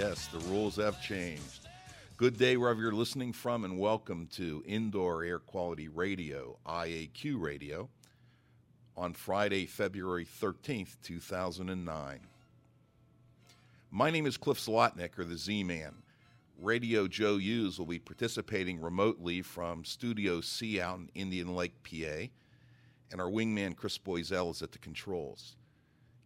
[0.00, 1.68] Yes, the rules have changed.
[2.16, 7.86] Good day wherever you're listening from, and welcome to Indoor Air Quality Radio, IAQ Radio,
[8.96, 12.20] on Friday, February 13th, 2009.
[13.90, 15.92] My name is Cliff Zlotnick, or the Z Man.
[16.58, 22.30] Radio Joe Hughes will be participating remotely from Studio C out in Indian Lake, PA,
[23.12, 25.56] and our wingman Chris Boisel is at the controls.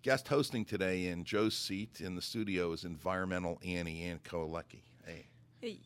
[0.05, 4.83] Guest hosting today in Joe's seat in the studio is environmental Annie Ann Kolecki.
[5.07, 5.25] Hey.
[5.63, 5.79] Hey.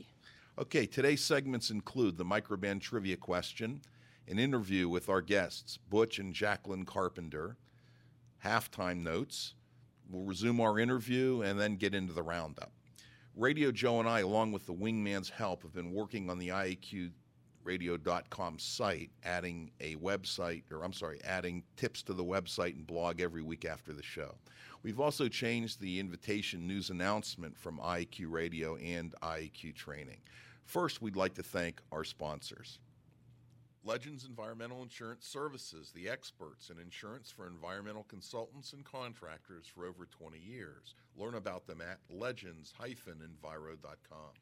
[0.59, 3.81] Okay, today's segments include the Microban trivia question,
[4.27, 7.59] an interview with our guests, Butch and Jacqueline Carpenter,
[8.45, 9.55] halftime notes.
[10.11, 12.73] We'll resume our interview and then get into the roundup.
[13.37, 16.51] Radio Joe and I, along with the Wingman's help, have been working on the
[17.69, 23.21] IAQradio.com site, adding a website, or I'm sorry, adding tips to the website and blog
[23.21, 24.35] every week after the show.
[24.83, 30.21] We've also changed the invitation news announcement from IAQ Radio and IAQ Training.
[30.65, 32.79] First, we'd like to thank our sponsors.
[33.85, 40.07] Legends Environmental Insurance Services, the experts in insurance for environmental consultants and contractors for over
[40.07, 40.95] 20 years.
[41.17, 44.33] Learn about them at legends-enviro.com.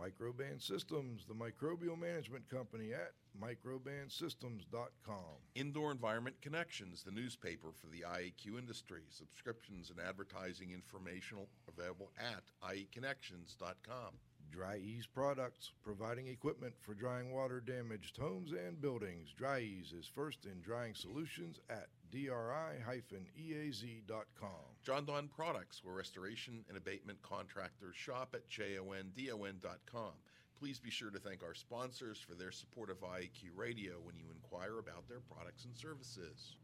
[0.00, 5.38] Microban Systems, the microbial management company at microbansystems.com.
[5.54, 9.02] Indoor Environment Connections, the newspaper for the IAQ industry.
[9.08, 14.14] Subscriptions and advertising informational available at ieconnections.com.
[14.50, 19.32] Dri-Eaz Products, providing equipment for drying water damaged homes and buildings.
[19.36, 23.98] Dri-Eaz is first in drying solutions at dri-eaz.com.
[24.84, 30.12] Jon-Don Products, where restoration and abatement contractors shop at jondon.com.
[30.58, 34.26] Please be sure to thank our sponsors for their support of IAQ Radio when you
[34.32, 36.54] inquire about their products and services.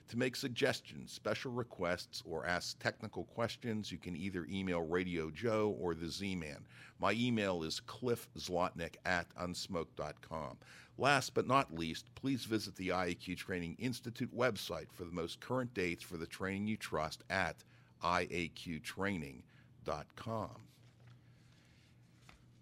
[0.09, 5.75] To make suggestions, special requests, or ask technical questions, you can either email Radio Joe
[5.79, 6.65] or the Z Man.
[6.99, 10.57] My email is cliffzlotnick at unsmoke.com.
[10.97, 15.73] Last but not least, please visit the IAQ Training Institute website for the most current
[15.73, 17.63] dates for the training you trust at
[18.03, 19.41] iaqtraining.com.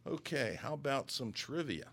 [0.08, 1.88] Okay, how about some trivia?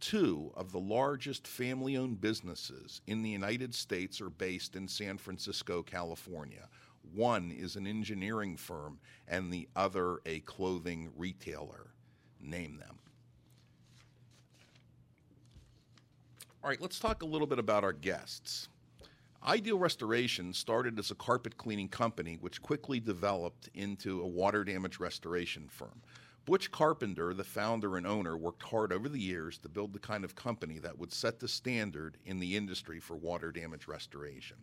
[0.00, 5.18] Two of the largest family owned businesses in the United States are based in San
[5.18, 6.68] Francisco, California.
[7.14, 8.98] One is an engineering firm
[9.28, 11.90] and the other a clothing retailer.
[12.40, 12.98] Name them.
[16.62, 18.68] All right, let's talk a little bit about our guests.
[19.44, 25.00] Ideal Restoration started as a carpet cleaning company, which quickly developed into a water damage
[25.00, 26.00] restoration firm.
[26.44, 30.24] Butch Carpenter, the founder and owner, worked hard over the years to build the kind
[30.24, 34.56] of company that would set the standard in the industry for water damage restoration.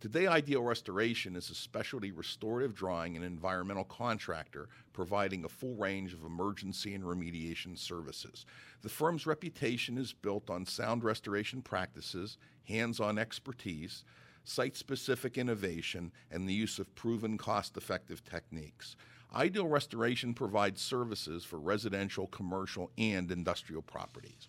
[0.00, 6.14] Today, Ideal Restoration is a specialty restorative drying and environmental contractor providing a full range
[6.14, 8.46] of emergency and remediation services.
[8.80, 14.04] The firm's reputation is built on sound restoration practices, hands on expertise,
[14.42, 18.96] site specific innovation, and the use of proven cost effective techniques.
[19.34, 24.48] Ideal Restoration provides services for residential, commercial, and industrial properties.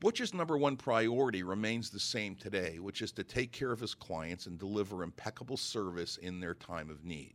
[0.00, 3.94] Butch's number one priority remains the same today, which is to take care of his
[3.94, 7.34] clients and deliver impeccable service in their time of need.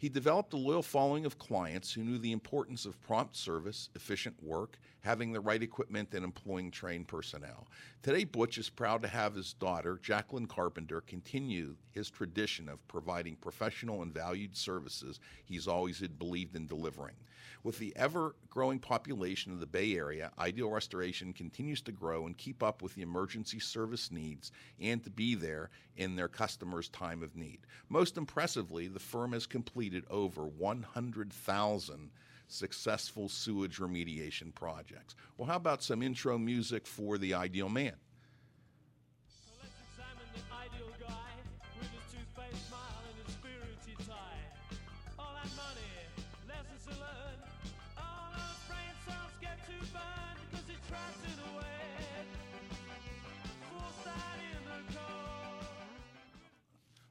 [0.00, 4.42] He developed a loyal following of clients who knew the importance of prompt service, efficient
[4.42, 7.68] work, having the right equipment, and employing trained personnel.
[8.02, 13.36] Today, Butch is proud to have his daughter, Jacqueline Carpenter, continue his tradition of providing
[13.36, 17.16] professional and valued services he's always believed in delivering.
[17.62, 22.36] With the ever growing population of the Bay Area, Ideal Restoration continues to grow and
[22.36, 24.50] keep up with the emergency service needs
[24.80, 27.58] and to be there in their customers' time of need.
[27.88, 32.10] Most impressively, the firm has completed over 100,000
[32.48, 35.14] successful sewage remediation projects.
[35.36, 37.94] Well, how about some intro music for the ideal man?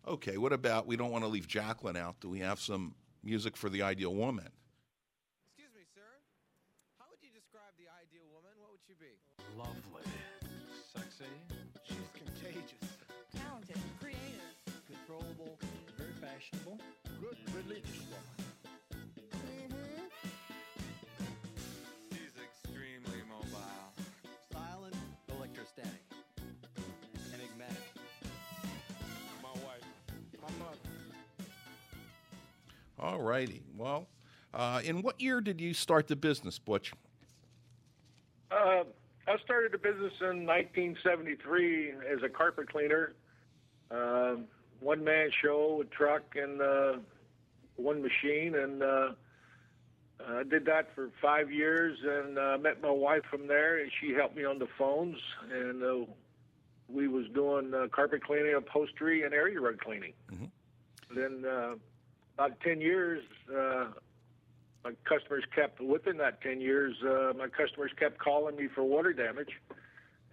[0.09, 2.19] Okay, what about we don't want to leave Jacqueline out?
[2.19, 4.49] Do we have some music for the ideal woman?
[5.45, 6.01] Excuse me, sir.
[6.97, 8.49] How would you describe the ideal woman?
[8.57, 9.13] What would she be?
[9.55, 10.01] Lovely.
[10.97, 11.29] Sexy.
[11.85, 12.97] She's contagious.
[13.37, 14.49] talented, creative.
[14.89, 15.59] Controllable.
[15.95, 16.79] Very fashionable.
[17.21, 18.38] Good religious woman.
[32.99, 33.63] All righty.
[33.77, 34.07] Well,
[34.53, 36.91] uh, in what year did you start the business, Butch?
[38.51, 38.83] Uh,
[39.27, 43.13] I started the business in 1973 as a carpet cleaner.
[43.91, 44.37] Uh,
[44.79, 46.93] one man show, a truck, and uh,
[47.75, 48.55] one machine.
[48.55, 49.09] And uh,
[50.27, 54.13] I did that for five years and uh, met my wife from there, and she
[54.13, 55.17] helped me on the phones.
[55.51, 56.11] And uh,
[56.87, 60.13] we was doing uh, carpet cleaning, upholstery, and area rug cleaning.
[61.15, 61.75] Then uh,
[62.39, 63.21] about 10 years,
[63.53, 63.87] uh,
[64.83, 69.11] my customers kept within that 10 years uh, my customers kept calling me for water
[69.11, 69.49] damage.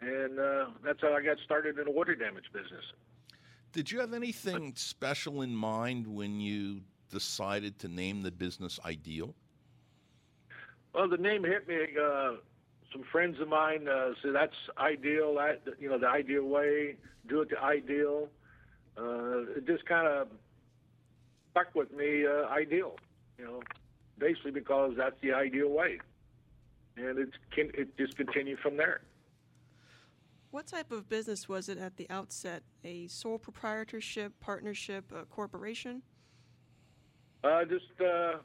[0.00, 2.84] And uh, that's how i got started in the water damage business.
[3.72, 9.34] Did you have anything special in mind when you decided to name the business Ideal?
[10.94, 12.32] well the name hit me uh,
[12.92, 15.34] some friends of mine uh, said that's ideal.
[15.34, 16.96] That you know the ideal way.
[17.28, 18.28] Do it the ideal.
[18.96, 20.28] Uh, it just kind of
[21.56, 22.96] stuck with me uh, ideal
[23.38, 23.60] you know
[24.18, 25.98] basically because that's the ideal way
[26.96, 29.00] and it can it just continued from there
[30.50, 32.62] What type of business was it at the outset?
[32.84, 36.02] A sole proprietorship, partnership, a corporation?
[37.44, 38.38] Uh, just uh,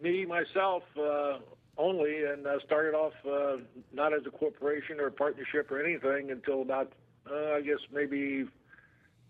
[0.00, 1.38] me, myself, uh,
[1.76, 3.56] only, and I started off uh,
[3.92, 6.92] not as a corporation or a partnership or anything until about,
[7.28, 8.44] uh, I guess, maybe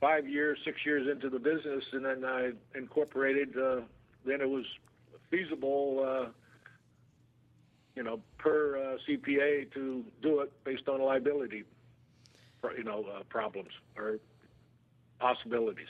[0.01, 3.57] five years, six years into the business, and then I incorporated.
[3.57, 3.81] Uh,
[4.25, 4.65] then it was
[5.31, 6.29] feasible, uh,
[7.95, 11.65] you know, per uh, CPA to do it based on liability,
[12.77, 14.19] you know, uh, problems or
[15.19, 15.89] possibilities.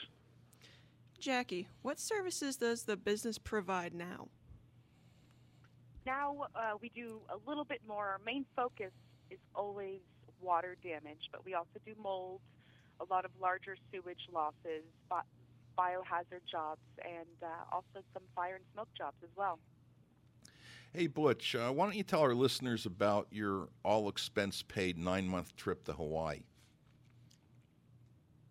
[1.19, 4.27] Jackie, what services does the business provide now?
[6.05, 8.07] Now uh, we do a little bit more.
[8.07, 8.91] Our main focus
[9.29, 9.99] is always
[10.39, 12.39] water damage, but we also do mold,
[12.99, 14.83] a lot of larger sewage losses,
[15.77, 19.59] biohazard jobs, and uh, also some fire and smoke jobs as well.
[20.93, 25.27] Hey, Butch, uh, why don't you tell our listeners about your all expense paid nine
[25.27, 26.41] month trip to Hawaii?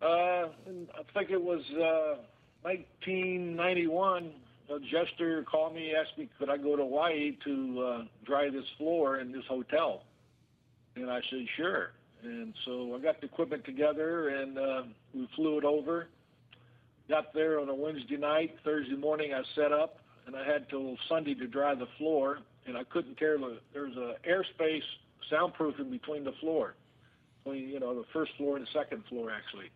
[0.01, 2.21] Uh, I think it was uh,
[2.61, 4.31] 1991.
[4.69, 8.65] A jester called me, asked me could I go to Hawaii to uh, dry this
[8.77, 10.03] floor in this hotel,
[10.95, 11.91] and I said sure.
[12.23, 14.83] And so I got the equipment together, and uh,
[15.13, 16.07] we flew it over.
[17.09, 18.55] Got there on a Wednesday night.
[18.63, 22.75] Thursday morning, I set up, and I had till Sunday to dry the floor, and
[22.77, 23.59] I couldn't tear the.
[23.73, 24.81] There's a airspace
[25.31, 26.75] soundproofing between the floor,
[27.43, 29.69] between you know the first floor and the second floor actually.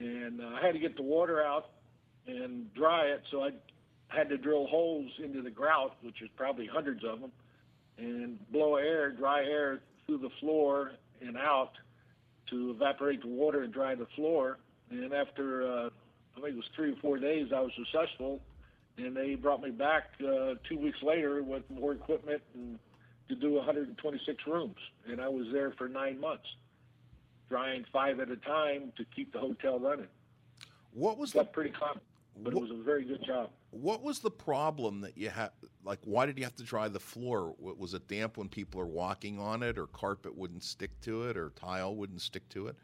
[0.00, 1.70] and uh, I had to get the water out
[2.26, 3.22] and dry it.
[3.30, 3.50] So I
[4.08, 7.32] had to drill holes into the grout, which is probably hundreds of them,
[7.96, 11.72] and blow air, dry air through the floor and out
[12.50, 14.58] to evaporate the water and dry the floor.
[14.90, 15.90] And after uh,
[16.36, 18.40] I think it was three or four days, I was successful,
[18.96, 22.78] and they brought me back uh, two weeks later with more equipment and
[23.28, 26.46] to do 126 rooms, and I was there for nine months,
[27.50, 30.06] drying five at a time to keep the hotel running.
[30.94, 32.00] What was the pretty common,
[32.42, 33.50] but it was a very good job.
[33.70, 35.50] What was the problem that you had?
[35.84, 37.54] Like, why did you have to dry the floor?
[37.58, 41.36] Was it damp when people are walking on it, or carpet wouldn't stick to it,
[41.36, 42.76] or tile wouldn't stick to it?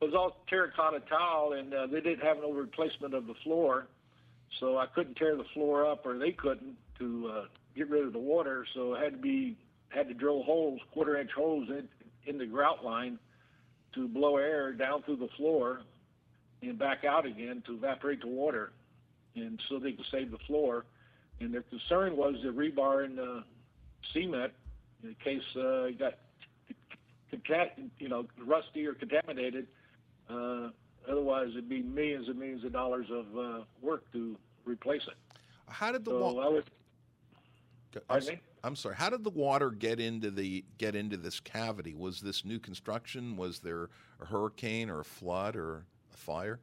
[0.00, 3.86] It was all terracotta tile, and uh, they didn't have no replacement of the floor,
[4.58, 7.44] so I couldn't tear the floor up, or they couldn't to uh,
[7.76, 8.66] get rid of the water.
[8.74, 9.56] So I had to be
[9.90, 11.88] had to drill holes, quarter inch holes in
[12.26, 13.18] in the grout line
[13.94, 15.82] to blow air down through the floor
[16.62, 18.72] and back out again to evaporate the water,
[19.34, 20.84] and so they could save the floor.
[21.40, 23.40] And their concern was the rebar and uh,
[24.12, 24.52] cement
[25.02, 26.14] in case uh, it got
[27.98, 29.66] you know rusty or contaminated.
[30.28, 30.68] Uh,
[31.08, 35.14] otherwise, it'd be millions and millions of dollars of uh, work to replace it.
[35.68, 36.64] How did the So wa- was
[38.08, 38.40] I'm?
[38.62, 38.96] I'm sorry.
[38.96, 41.94] How did the water get into the get into this cavity?
[41.94, 43.36] Was this new construction?
[43.36, 43.88] Was there
[44.20, 46.60] a hurricane or a flood or a fire?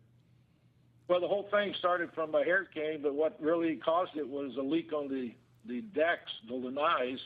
[1.07, 4.61] Well, the whole thing started from a hurricane, but what really caused it was a
[4.61, 5.33] leak on the,
[5.65, 7.17] the decks, the lanais,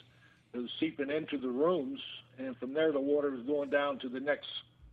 [0.54, 2.00] that was seeping into the rooms,
[2.38, 4.48] and from there the water was going down to the next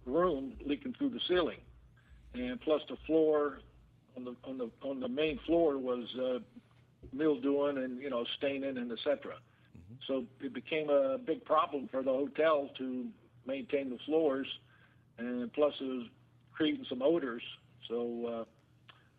[0.07, 1.59] room, leaking through the ceiling,
[2.35, 3.59] and plus the floor
[4.17, 6.39] on the on the on the main floor was uh,
[7.13, 9.35] mildewing and you know staining and etc.
[10.07, 13.07] So it became a big problem for the hotel to
[13.47, 14.47] maintain the floors,
[15.19, 16.07] and plus it was
[16.53, 17.43] creating some odors.
[17.89, 18.45] So uh,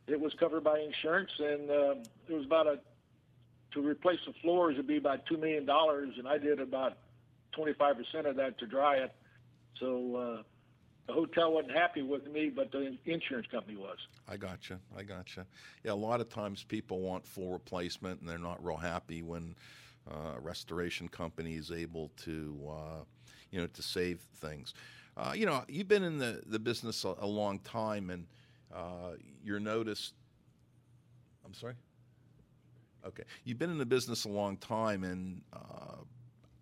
[0.09, 1.95] it was covered by insurance, and uh,
[2.27, 2.79] it was about a
[3.73, 6.97] to replace the floors would be about two million dollars, and I did about
[7.51, 9.13] twenty five percent of that to dry it.
[9.79, 10.43] So uh,
[11.07, 13.97] the hotel wasn't happy with me, but the insurance company was.
[14.27, 14.79] I gotcha.
[14.97, 15.45] I gotcha.
[15.83, 19.55] Yeah, a lot of times people want full replacement, and they're not real happy when
[20.09, 23.03] uh, a restoration company is able to, uh,
[23.51, 24.73] you know, to save things.
[25.17, 28.25] Uh, you know, you've been in the the business a, a long time, and
[28.73, 30.13] uh, you're noticed.
[31.45, 31.75] I'm sorry.
[33.05, 35.95] Okay, you've been in the business a long time, and uh,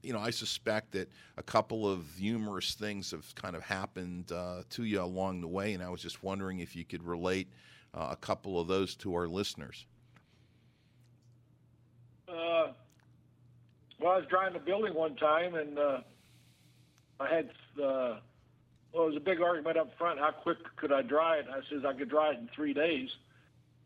[0.03, 4.63] you know I suspect that a couple of humorous things have kind of happened uh,
[4.71, 7.47] to you along the way, and I was just wondering if you could relate
[7.93, 9.85] uh, a couple of those to our listeners.
[12.29, 12.71] Uh,
[13.99, 16.01] well, I was driving a building one time, and uh,
[17.19, 17.49] I had
[17.83, 18.17] uh,
[18.93, 20.19] well, it was a big argument up front.
[20.19, 21.45] How quick could I dry it?
[21.49, 23.09] I says I could dry it in three days,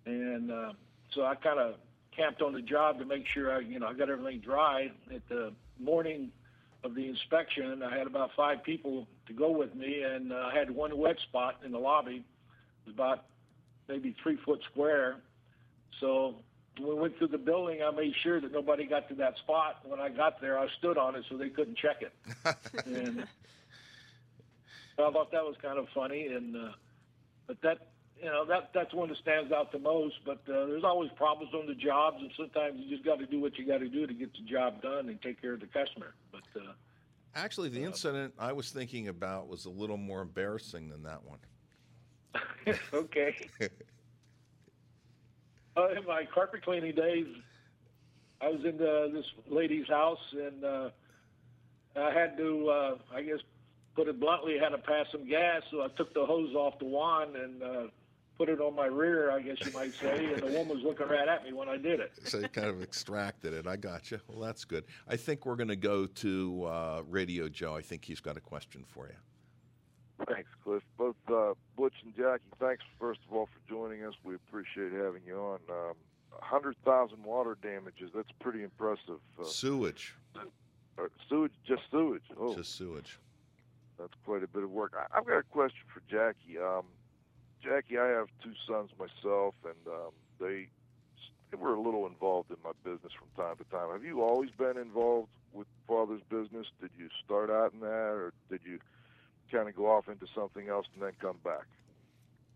[0.05, 0.73] and uh,
[1.13, 1.75] so I kind of
[2.15, 4.91] camped on the job to make sure I, you know, I got everything dry.
[5.13, 6.31] At the morning
[6.83, 10.57] of the inspection, I had about five people to go with me, and uh, I
[10.57, 12.17] had one wet spot in the lobby.
[12.17, 13.25] It was about
[13.87, 15.17] maybe three foot square.
[15.99, 16.35] So
[16.79, 19.79] when we went through the building, I made sure that nobody got to that spot.
[19.83, 22.13] When I got there, I stood on it so they couldn't check it.
[22.85, 23.27] and
[25.07, 26.27] I thought that was kind of funny.
[26.27, 26.71] And uh,
[27.47, 30.15] but that you know that that's one that stands out the most.
[30.25, 33.39] But uh, there's always problems on the jobs, and sometimes you just got to do
[33.39, 35.67] what you got to do to get the job done and take care of the
[35.67, 36.13] customer.
[36.31, 36.73] But uh,
[37.33, 41.39] Actually, the incident I was thinking about was a little more embarrassing than that one.
[42.93, 43.35] okay.
[45.77, 47.27] Uh, in my carpet cleaning days,
[48.41, 50.89] I was in the, this lady's house, and uh,
[51.95, 53.39] I had to, uh, I guess,
[53.95, 55.61] put it bluntly, had to pass some gas.
[55.71, 57.83] So I took the hose off the wand and uh,
[58.37, 60.25] put it on my rear, I guess you might say.
[60.33, 62.11] And the woman was looking right at me when I did it.
[62.23, 63.67] so you kind of extracted it.
[63.67, 64.19] I got you.
[64.27, 64.85] Well, that's good.
[65.07, 67.75] I think we're going to go to uh, Radio Joe.
[67.75, 69.15] I think he's got a question for you.
[70.27, 70.83] Thanks, Cliff.
[70.97, 74.13] Both uh, Butch and Jackie, thanks first of all for joining us.
[74.23, 75.59] We appreciate having you on.
[75.69, 75.95] Um,
[76.39, 79.19] 100,000 water damages, that's pretty impressive.
[79.39, 80.15] Uh, Sewage.
[80.35, 82.21] uh, sewage, just sewage.
[82.39, 83.19] Oh, Just sewage.
[84.01, 84.93] That's quite a bit of work.
[84.97, 86.57] I, I've got a question for Jackie.
[86.57, 86.85] Um,
[87.63, 90.67] Jackie, I have two sons myself, and um, they,
[91.51, 93.91] they were a little involved in my business from time to time.
[93.91, 96.65] Have you always been involved with father's business?
[96.81, 98.79] Did you start out in that, or did you
[99.51, 101.67] kind of go off into something else and then come back?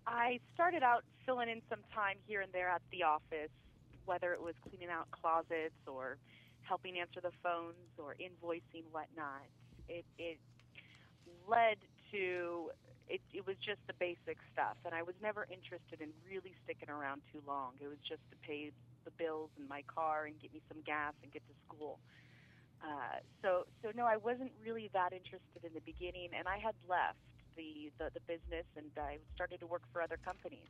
[0.07, 3.53] I started out filling in some time here and there at the office,
[4.05, 6.17] whether it was cleaning out closets or
[6.61, 9.45] helping answer the phones or invoicing whatnot.
[9.87, 10.39] It, it
[11.47, 11.77] led
[12.11, 12.71] to
[13.07, 16.89] it, it was just the basic stuff, and I was never interested in really sticking
[16.89, 17.77] around too long.
[17.77, 18.73] It was just to pay
[19.05, 21.99] the bills in my car and get me some gas and get to school.
[22.81, 26.73] Uh, so, so no, I wasn't really that interested in the beginning, and I had
[26.89, 27.21] left
[27.55, 30.69] the, the, the business and I started to work for other companies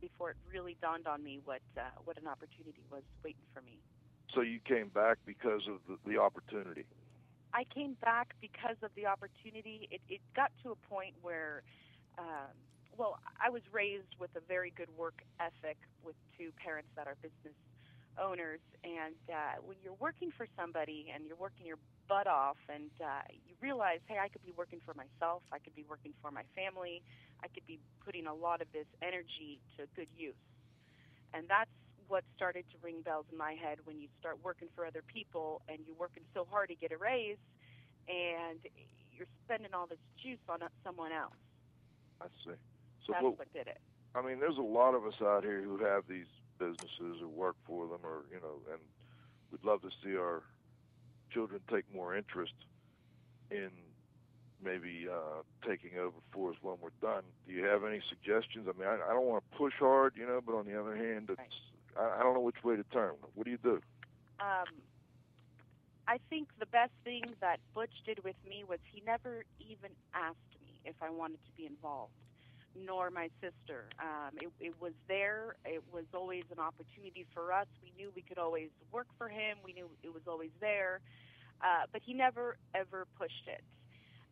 [0.00, 3.78] before it really dawned on me what uh, what an opportunity was waiting for me.
[4.34, 6.84] So you came back because of the, the opportunity.
[7.56, 9.88] I came back because of the opportunity.
[9.90, 11.62] It, it got to a point where,
[12.18, 12.52] um,
[12.98, 17.16] well, I was raised with a very good work ethic with two parents that are
[17.22, 17.56] business
[18.20, 18.60] owners.
[18.84, 23.24] And uh, when you're working for somebody and you're working your butt off, and uh,
[23.48, 26.44] you realize, hey, I could be working for myself, I could be working for my
[26.54, 27.02] family,
[27.42, 30.38] I could be putting a lot of this energy to good use.
[31.32, 31.72] And that's
[32.08, 35.62] what started to ring bells in my head when you start working for other people
[35.68, 37.38] and you're working so hard to get a raise
[38.08, 38.58] and
[39.12, 41.34] you're spending all this juice on someone else.
[42.20, 42.56] I see.
[43.06, 43.80] So That's what, what did it.
[44.14, 46.26] I mean, there's a lot of us out here who have these
[46.58, 48.80] businesses or work for them, or you know, and
[49.52, 50.42] we'd love to see our
[51.30, 52.54] children take more interest
[53.50, 53.70] in
[54.64, 57.22] maybe uh, taking over for us when we're done.
[57.46, 58.66] Do you have any suggestions?
[58.68, 60.96] I mean, I, I don't want to push hard, you know, but on the other
[60.96, 61.54] hand, it's,
[61.98, 63.12] I, don't know which way to turn.
[63.34, 63.80] What do you do?
[64.40, 64.68] Um,
[66.08, 70.54] I think the best thing that Butch did with me was he never even asked
[70.62, 72.12] me if I wanted to be involved,
[72.76, 73.88] nor my sister.
[73.98, 75.56] Um, it, it was there.
[75.64, 77.66] It was always an opportunity for us.
[77.82, 79.58] We knew we could always work for him.
[79.64, 81.00] We knew it was always there.
[81.60, 83.62] Uh, but he never, ever pushed it.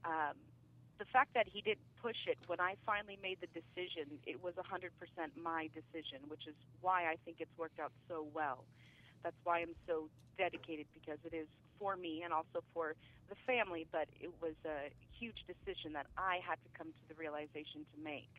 [0.05, 0.37] Um,
[0.99, 4.55] the fact that he didn't push it when I finally made the decision, it was
[4.55, 4.91] 100%
[5.35, 8.65] my decision, which is why I think it's worked out so well.
[9.23, 10.09] That's why I'm so
[10.39, 11.49] dedicated because it is
[11.79, 12.95] for me and also for
[13.29, 17.15] the family, but it was a huge decision that I had to come to the
[17.15, 18.31] realization to make.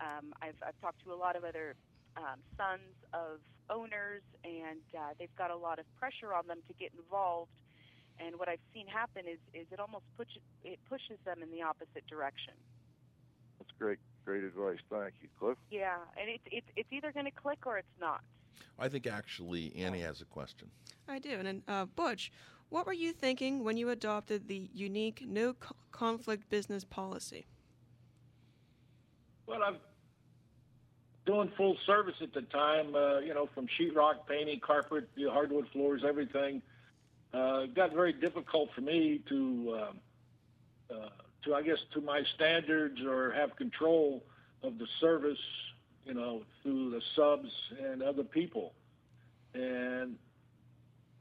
[0.00, 1.74] Um, I've, I've talked to a lot of other
[2.16, 6.74] um, sons of owners, and uh, they've got a lot of pressure on them to
[6.74, 7.50] get involved.
[8.18, 10.28] And what I've seen happen is, is it almost push,
[10.64, 12.54] it pushes them in the opposite direction.
[13.58, 14.78] That's great, great advice.
[14.90, 15.58] Thank you, Cliff.
[15.70, 18.20] Yeah, and it's it's it's either going to click or it's not.
[18.78, 20.70] I think actually Annie has a question.
[21.08, 21.30] I do.
[21.30, 22.32] And then, uh, Butch,
[22.68, 27.46] what were you thinking when you adopted the unique no co- conflict business policy?
[29.46, 29.76] Well, I'm
[31.26, 32.94] doing full service at the time.
[32.94, 36.62] Uh, you know, from sheetrock, painting, carpet, hardwood floors, everything.
[37.34, 39.98] Uh, it got very difficult for me to, um,
[40.90, 41.08] uh,
[41.44, 44.22] to I guess, to my standards or have control
[44.62, 45.38] of the service.
[46.04, 47.48] You know, through the subs
[47.80, 48.72] and other people,
[49.54, 50.16] and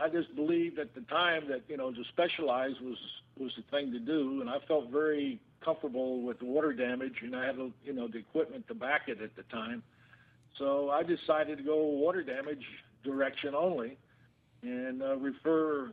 [0.02, 2.98] I just believed at the time that you know to specialize was
[3.38, 7.46] was the thing to do, and I felt very comfortable with water damage, and I
[7.46, 9.84] had you know the equipment to back it at the time.
[10.58, 12.66] So I decided to go water damage
[13.04, 13.98] direction only,
[14.64, 15.92] and uh, refer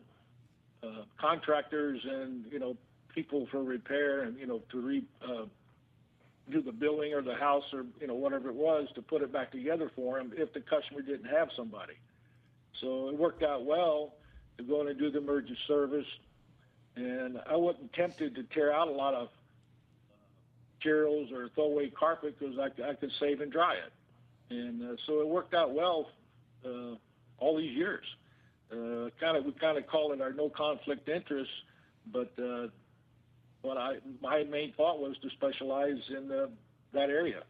[0.82, 2.76] uh, contractors and you know
[3.14, 5.44] people for repair and you know to re, uh,
[6.50, 9.32] do the building or the house or you know whatever it was to put it
[9.32, 11.94] back together for them if the customer didn't have somebody.
[12.80, 14.14] So it worked out well
[14.56, 16.06] to go in and do the emergency service,
[16.96, 19.28] and I wasn't tempted to tear out a lot of
[20.78, 24.96] materials or throw away carpet because I, I could save and dry it, and uh,
[25.06, 26.10] so it worked out well
[26.64, 26.94] uh,
[27.38, 28.04] all these years.
[28.70, 31.50] Uh, kind of we kind of call it our no conflict interest,
[32.12, 32.66] but uh,
[33.62, 36.50] what I my main thought was to specialize in the,
[36.92, 37.42] that area.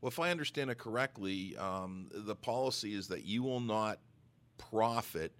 [0.00, 4.00] Well, if I understand it correctly, um, the policy is that you will not
[4.58, 5.32] profit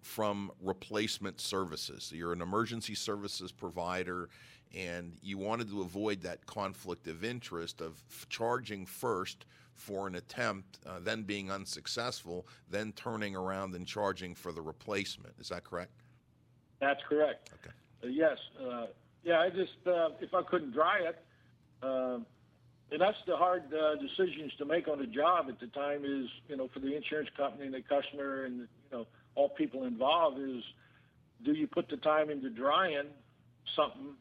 [0.00, 2.12] from replacement services.
[2.14, 4.30] You're an emergency services provider,
[4.74, 10.14] and you wanted to avoid that conflict of interest of f- charging first for an
[10.14, 15.34] attempt, uh, then being unsuccessful, then turning around and charging for the replacement.
[15.38, 15.92] Is that correct?
[16.80, 17.50] That's correct.
[17.54, 17.74] Okay.
[18.02, 18.38] Uh, yes.
[18.60, 18.86] Uh,
[19.22, 19.40] yeah.
[19.40, 21.24] I just uh, if I couldn't dry it,
[21.82, 22.18] uh,
[22.90, 26.04] and that's the hard uh, decisions to make on a job at the time.
[26.04, 29.84] Is you know for the insurance company and the customer and you know all people
[29.84, 30.62] involved is
[31.44, 33.06] do you put the time into drying
[33.76, 34.14] something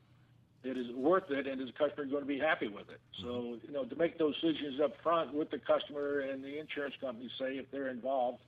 [0.65, 2.99] that is worth it and is the customer going to be happy with it?
[3.21, 6.95] So you know to make those decisions up front with the customer and the insurance
[6.99, 8.39] company, say if they're involved.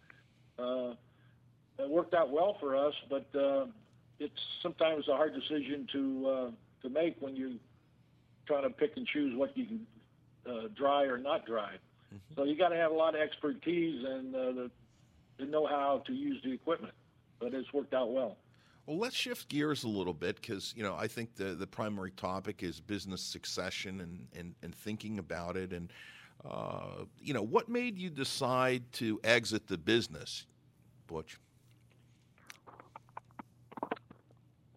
[0.59, 0.93] Uh,
[1.79, 3.67] it worked out well for us, but uh,
[4.19, 6.51] it's sometimes a hard decision to uh,
[6.81, 7.51] to make when you're
[8.47, 9.87] trying to pick and choose what you can
[10.49, 11.73] uh, dry or not dry.
[12.35, 14.71] So you got to have a lot of expertise and uh, the,
[15.39, 16.93] the know-how to use the equipment.
[17.39, 18.37] But it's worked out well.
[18.87, 22.11] Well, let's shift gears a little bit because you know I think the the primary
[22.11, 25.91] topic is business succession and and, and thinking about it and
[26.49, 30.45] uh, you know what made you decide to exit the business,
[31.05, 31.37] Butch?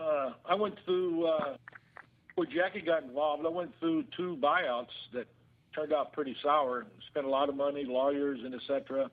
[0.00, 1.56] Uh, I went through uh,
[2.52, 3.46] Jackie got involved.
[3.46, 5.28] I went through two buyouts that
[5.72, 6.84] turned out pretty sour.
[7.10, 9.08] Spent a lot of money, lawyers, and etc.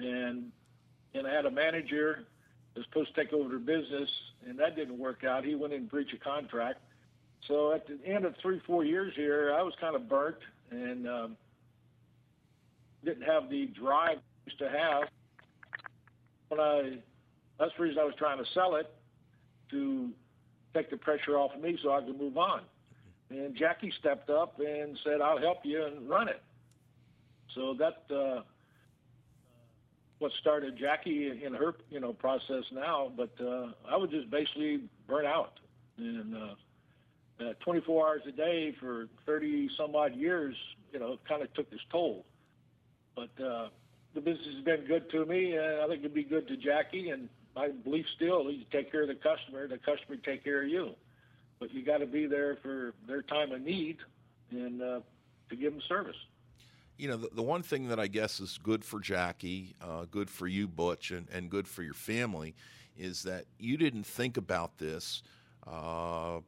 [0.00, 0.50] And
[1.14, 2.26] and I had a manager
[2.76, 4.08] was supposed to take over the business,
[4.48, 5.44] and that didn't work out.
[5.44, 6.80] He went in breach of contract.
[7.48, 10.36] So at the end of three, four years here, I was kind of burnt
[10.70, 11.36] and um,
[13.04, 15.04] didn't have the drive I used to have.
[16.48, 16.98] When I,
[17.58, 18.92] that's the reason I was trying to sell it
[19.70, 20.10] to
[20.74, 22.62] take the pressure off of me so I could move on.
[23.30, 26.40] And Jackie stepped up and said, "I'll help you and run it."
[27.54, 28.42] So that uh,
[30.18, 33.12] what started Jackie in her you know process now.
[33.16, 35.60] But uh, I was just basically burnt out,
[35.98, 36.54] and uh,
[37.40, 40.54] uh, 24 hours a day for 30 some odd years,
[40.92, 42.24] you know, kind of took its toll.
[43.14, 43.68] But uh,
[44.14, 47.10] the business has been good to me, and I think it'd be good to Jackie.
[47.10, 50.68] And my belief still you take care of the customer, the customer take care of
[50.68, 50.90] you.
[51.58, 53.98] But you got to be there for their time of need
[54.50, 55.00] and uh,
[55.48, 56.16] to give them service.
[56.98, 60.30] You know, the, the one thing that I guess is good for Jackie, uh, good
[60.30, 62.54] for you, Butch, and, and good for your family
[62.98, 65.22] is that you didn't think about this,
[65.66, 66.38] uh,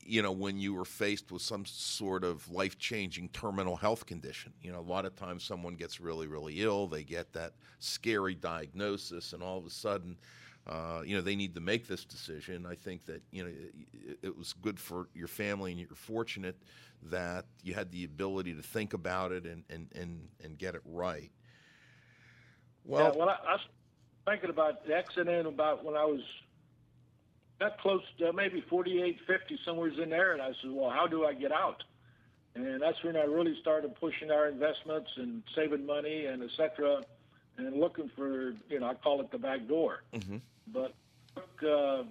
[0.00, 4.52] you know, when you were faced with some sort of life changing terminal health condition.
[4.62, 8.36] You know, a lot of times someone gets really, really ill, they get that scary
[8.36, 10.16] diagnosis, and all of a sudden,
[10.66, 12.66] uh, you know, they need to make this decision.
[12.66, 16.56] I think that, you know, it, it, was good for your family and you're fortunate
[17.04, 20.82] that you had the ability to think about it and, and, and, and get it
[20.84, 21.30] right.
[22.84, 23.60] Well, yeah, well, I, I was
[24.26, 26.20] thinking about the accident about when I was
[27.58, 30.32] that close to maybe 48, 50, somewhere's in there.
[30.32, 31.82] And I said, well, how do I get out?
[32.54, 37.02] And that's when I really started pushing our investments and saving money and et cetera
[37.66, 40.02] and looking for, you know, I call it the back door.
[40.12, 40.36] Mm-hmm.
[40.72, 40.94] But
[41.36, 42.02] it took uh,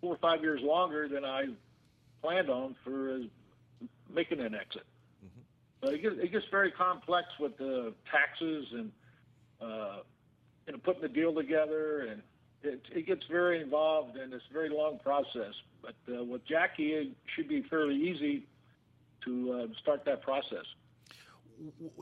[0.00, 1.46] four or five years longer than I
[2.22, 4.84] planned on for uh, making an exit.
[5.24, 5.40] Mm-hmm.
[5.80, 8.92] But it gets, it gets very complex with the taxes and,
[9.60, 9.96] uh,
[10.66, 12.22] you know, putting the deal together and
[12.62, 15.54] it, it gets very involved and it's a very long process.
[15.82, 18.46] But uh, with Jackie, it should be fairly easy
[19.24, 20.64] to uh, start that process.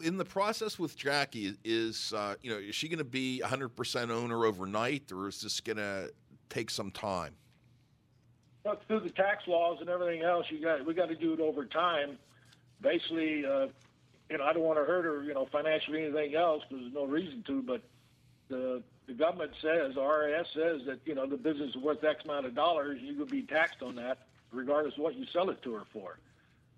[0.02, 4.10] In the process with Jackie, is uh, you know is she going to be 100%
[4.10, 6.10] owner overnight, or is this going to
[6.48, 7.34] take some time?
[8.64, 11.40] Well, through the tax laws and everything else, you got we got to do it
[11.40, 12.18] over time.
[12.80, 13.66] Basically, uh,
[14.30, 16.94] you know, I don't want to hurt her, you know, financially anything else because there's
[16.94, 17.62] no reason to.
[17.62, 17.82] But
[18.48, 22.46] the the government says, IRS says that you know the business is worth X amount
[22.46, 25.74] of dollars, you could be taxed on that, regardless of what you sell it to
[25.74, 26.18] her for.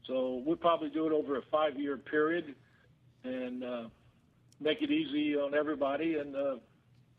[0.06, 2.54] So we'll probably do it over a five-year period,
[3.24, 3.84] and uh,
[4.60, 6.56] make it easy on everybody, and uh,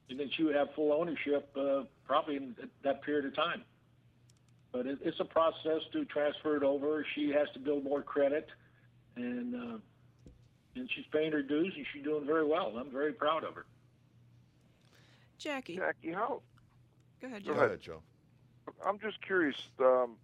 [0.10, 3.64] and then she would have full ownership uh, probably in that period of time.
[4.72, 7.06] But it, it's a process to transfer it over.
[7.16, 8.48] She has to build more credit,
[9.16, 9.78] and uh,
[10.76, 12.78] and she's paying her dues, and she's doing very well.
[12.78, 13.66] I'm very proud of her.
[15.38, 15.78] Jackie.
[15.78, 16.42] Jackie, how?
[17.22, 17.54] Go ahead, Joe.
[17.54, 18.02] Go ahead, Joe.
[18.86, 19.56] I'm just curious.
[19.80, 20.16] Um,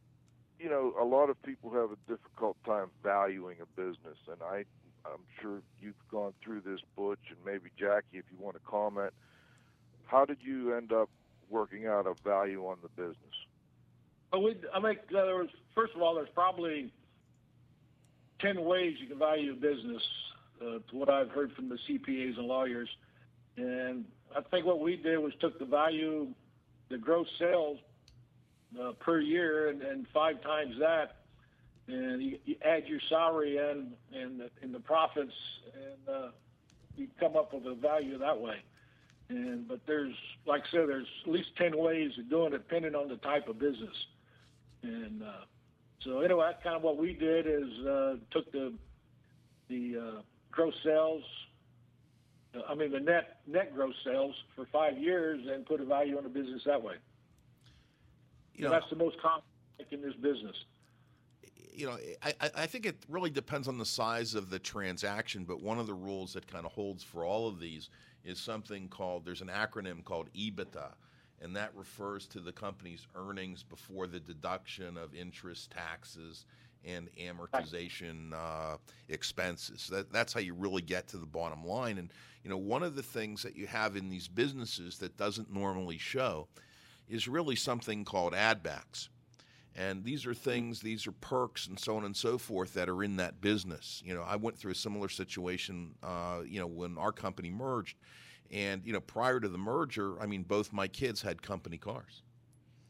[0.60, 4.66] you know, a lot of people have a difficult time valuing a business, and I,
[5.06, 9.14] I'm sure you've gone through this, Butch, and maybe Jackie, if you want to comment.
[10.06, 11.10] How did you end up
[11.50, 13.18] working out a value on the business?
[14.32, 16.92] Well, we, I make uh, there was first of all, there's probably
[18.40, 20.04] ten ways you can value a business.
[20.62, 22.88] Uh, to what I've heard from the CPAs and lawyers,
[23.58, 26.28] and I think what we did was took the value,
[26.90, 27.80] the gross sales
[28.80, 31.21] uh, per year, and, and five times that,
[31.92, 35.34] and you, you add your salary in and the, and the profits,
[35.74, 36.28] and uh,
[36.96, 38.58] you come up with a value that way.
[39.30, 42.96] And but there's, like I said, there's at least ten ways of doing it, depending
[42.96, 43.96] on the type of business.
[44.84, 45.46] And uh,
[46.02, 48.74] so anyway, that's kind of what we did is uh, took the
[49.70, 51.24] the uh, gross sales
[52.68, 56.24] I mean, the net net gross sales for five years and put a value on
[56.24, 56.96] the business that way.
[58.56, 59.44] You know, that's the most common
[59.90, 60.56] in this business.
[61.82, 65.64] You know, I, I think it really depends on the size of the transaction, but
[65.64, 67.90] one of the rules that kind of holds for all of these
[68.24, 70.92] is something called there's an acronym called EBITDA,
[71.42, 76.46] and that refers to the company's earnings before the deduction of interest, taxes,
[76.86, 78.78] and amortization uh,
[79.10, 79.88] expenses.
[79.92, 81.98] That, that's how you really get to the bottom line.
[81.98, 82.14] And
[82.44, 85.98] you know, one of the things that you have in these businesses that doesn't normally
[85.98, 86.48] show
[87.10, 89.10] is really something called ad backs.
[89.76, 93.04] And these are things, these are perks and so on and so forth that are
[93.04, 94.02] in that business.
[94.06, 97.98] You know, I went through a similar situation, uh, you know, when our company merged.
[98.52, 102.22] And, you know, prior to the merger, I mean, both my kids had company cars.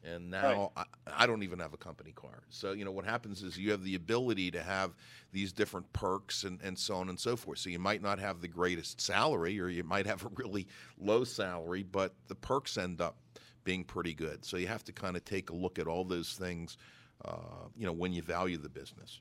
[0.03, 2.41] And now I, I don't even have a company car.
[2.49, 4.95] So, you know, what happens is you have the ability to have
[5.31, 7.59] these different perks and, and so on and so forth.
[7.59, 10.67] So you might not have the greatest salary or you might have a really
[10.97, 13.15] low salary, but the perks end up
[13.63, 14.43] being pretty good.
[14.45, 16.77] So you have to kind of take a look at all those things,
[17.25, 19.19] uh, you know, when you value the business.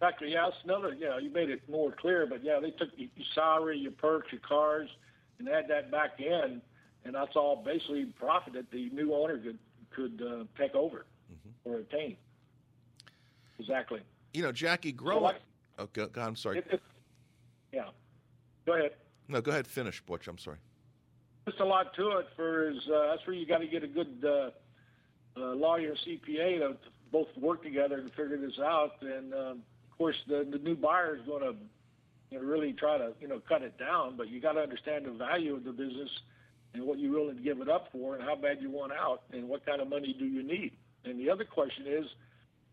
[0.00, 0.32] Exactly.
[0.32, 0.94] Yeah, that's another.
[0.98, 2.26] Yeah, you made it more clear.
[2.26, 4.88] But yeah, they took your salary, your perks, your cars,
[5.38, 6.60] and add that back in,
[7.04, 9.58] and that's all basically profit that the new owner could
[9.94, 11.04] could uh, take over
[11.64, 12.16] or obtain.
[13.58, 14.00] Exactly.
[14.34, 15.32] You know, Jackie, grow So up.
[15.34, 15.42] like-
[15.78, 16.58] Oh, go, go- I'm sorry.
[16.58, 16.82] It, it,
[17.72, 17.88] yeah.
[18.66, 18.92] Go ahead.
[19.28, 19.66] No, go ahead.
[19.66, 20.28] Finish, Butch.
[20.28, 20.58] I'm sorry.
[21.46, 22.26] Just a lot to it.
[22.36, 24.50] For is uh, that's where you got to get a good uh,
[25.40, 26.76] uh, lawyer, CPA to
[27.10, 28.92] both work together to figure this out.
[29.02, 31.54] And um, of course, the the new buyer is going to
[32.30, 34.16] you know, really try to you know cut it down.
[34.16, 36.10] But you got to understand the value of the business
[36.74, 39.22] and what you're willing to give it up for, and how bad you want out,
[39.32, 40.72] and what kind of money do you need.
[41.04, 42.06] And the other question is,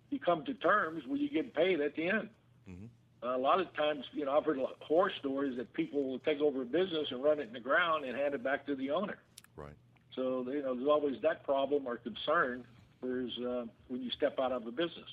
[0.10, 2.30] you come to terms will you get paid at the end?
[2.70, 6.40] Uh, a lot of times, you know, I've heard horror stories that people will take
[6.40, 8.92] over a business and run it in the ground and hand it back to the
[8.92, 9.18] owner.
[9.56, 9.74] Right.
[10.16, 12.66] So you know, there's always that problem or concern.
[13.02, 15.08] Whereas uh, when you step out of a business,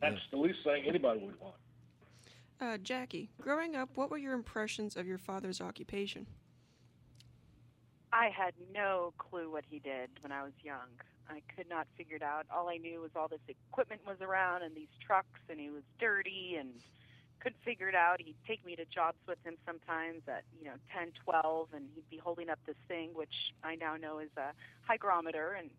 [0.00, 1.56] that's the least thing anybody would want.
[2.60, 6.26] Uh, Jackie, growing up, what were your impressions of your father's occupation?
[8.12, 10.88] I had no clue what he did when I was young.
[11.28, 12.46] I could not figure it out.
[12.54, 15.82] All I knew was all this equipment was around and these trucks, and he was
[15.98, 16.70] dirty and
[17.40, 18.20] couldn't figure it out.
[18.20, 22.08] He'd take me to jobs with him sometimes at you know 10, 12, and he'd
[22.10, 24.52] be holding up this thing, which I now know is a
[24.86, 25.70] hygrometer, and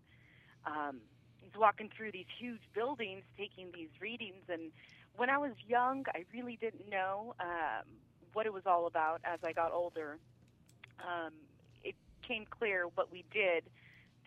[0.65, 1.01] um,
[1.41, 4.43] he's walking through these huge buildings, taking these readings.
[4.49, 4.71] And
[5.15, 7.85] when I was young, I really didn't know um,
[8.33, 9.21] what it was all about.
[9.23, 10.19] As I got older,
[10.99, 11.33] um,
[11.83, 13.63] it came clear what we did,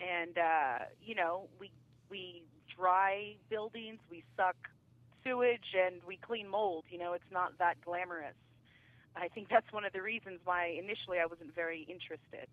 [0.00, 1.70] and uh, you know, we
[2.10, 2.42] we
[2.76, 4.56] dry buildings, we suck
[5.24, 6.84] sewage, and we clean mold.
[6.90, 8.34] You know, it's not that glamorous.
[9.16, 12.48] I think that's one of the reasons why initially I wasn't very interested.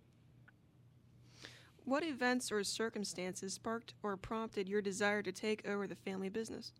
[1.85, 6.73] What events or circumstances sparked or prompted your desire to take over the family business?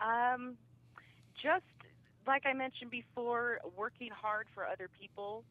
[0.00, 0.56] Um,
[1.42, 1.64] just
[2.26, 5.44] like I mentioned before, working hard for other people,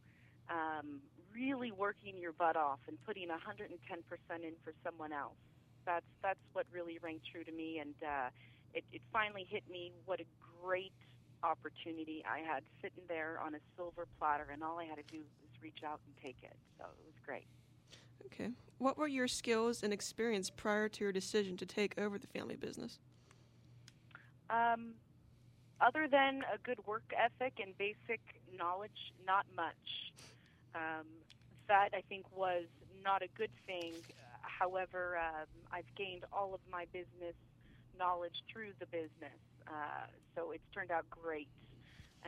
[0.49, 1.01] um,
[1.33, 3.67] really working your butt off and putting 110%
[4.43, 5.37] in for someone else.
[5.85, 8.29] That's that's what really rang true to me, and uh,
[8.73, 10.25] it, it finally hit me what a
[10.61, 10.93] great
[11.43, 15.17] opportunity I had sitting there on a silver platter, and all I had to do
[15.19, 16.55] was reach out and take it.
[16.77, 17.47] So it was great.
[18.27, 18.51] Okay.
[18.77, 22.55] What were your skills and experience prior to your decision to take over the family
[22.55, 22.99] business?
[24.49, 24.93] Um,
[25.79, 28.19] other than a good work ethic and basic
[28.55, 29.73] knowledge, not much.
[30.75, 31.05] Um,
[31.67, 32.65] that I think was
[33.03, 33.93] not a good thing.
[34.41, 37.35] However, um, I've gained all of my business
[37.97, 41.47] knowledge through the business, uh, so it's turned out great.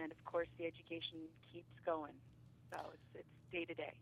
[0.01, 1.19] And of course, the education
[1.51, 2.13] keeps going,
[2.71, 3.93] so it's it's day to day.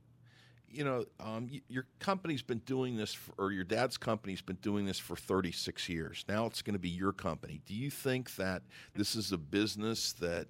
[0.70, 4.86] You know, um, your company's been doing this, for, or your dad's company's been doing
[4.86, 6.24] this for 36 years.
[6.30, 7.62] Now it's going to be your company.
[7.66, 8.62] Do you think that
[8.96, 10.48] this is a business that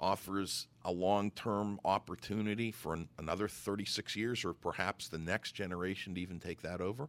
[0.00, 6.14] offers a long term opportunity for an, another 36 years, or perhaps the next generation
[6.14, 7.08] to even take that over?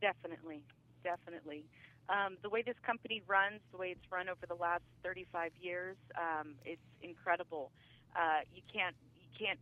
[0.00, 0.64] Definitely,
[1.04, 1.64] definitely.
[2.08, 5.96] Um, the way this company runs, the way it's run over the last 35 years,
[6.16, 7.70] um, it's incredible.
[8.16, 9.58] Uh, you can't, you can't,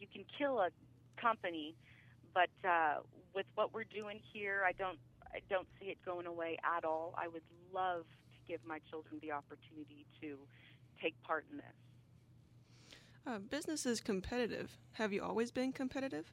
[0.00, 0.70] you can kill a
[1.20, 1.74] company,
[2.34, 2.96] but uh,
[3.34, 4.98] with what we're doing here, I don't,
[5.32, 7.14] I don't see it going away at all.
[7.16, 10.36] I would love to give my children the opportunity to
[11.04, 11.66] take part in this.
[13.26, 14.78] Uh, business is competitive.
[14.92, 16.32] Have you always been competitive?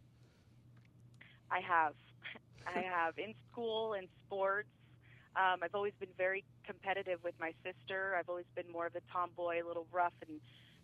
[1.49, 1.93] I have.
[2.67, 4.69] I have in school, in sports.
[5.36, 8.15] Um, I've always been very competitive with my sister.
[8.19, 10.39] I've always been more of a tomboy, a little rough and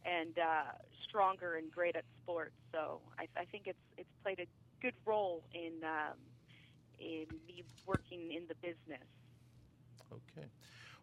[0.05, 0.71] and uh,
[1.07, 2.55] stronger and great at sports.
[2.71, 4.47] So I, I think it's it's played a
[4.81, 6.17] good role in um,
[6.99, 9.07] in me working in the business.
[10.11, 10.47] Okay.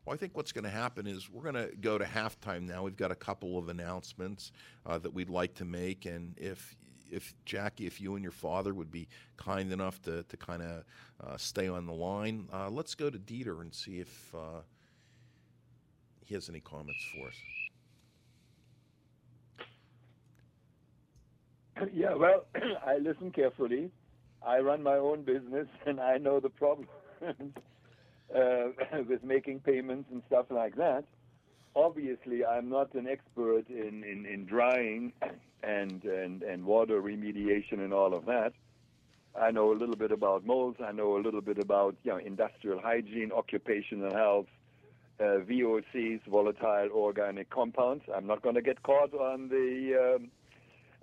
[0.05, 2.83] Well, I think what's going to happen is we're going to go to halftime now.
[2.83, 4.53] We've got a couple of announcements
[4.85, 6.77] uh, that we'd like to make, and if
[7.11, 10.85] if Jackie, if you and your father would be kind enough to to kind of
[11.23, 14.61] uh, stay on the line, uh, let's go to Dieter and see if uh,
[16.23, 17.40] he has any comments for us.
[21.95, 22.45] yeah, well,
[22.87, 23.90] I listen carefully.
[24.47, 26.90] I run my own business, and I know the problems
[28.35, 28.69] uh,
[29.09, 31.05] with making payments and stuff like that.
[31.77, 35.13] Obviously, I'm not an expert in, in, in drying
[35.63, 38.53] and, and, and water remediation and all of that.
[39.37, 40.79] I know a little bit about molds.
[40.85, 44.47] I know a little bit about you know industrial hygiene, occupational health,
[45.19, 48.05] uh, VOCs, volatile organic compounds.
[48.15, 50.31] I'm not going to get caught on the um,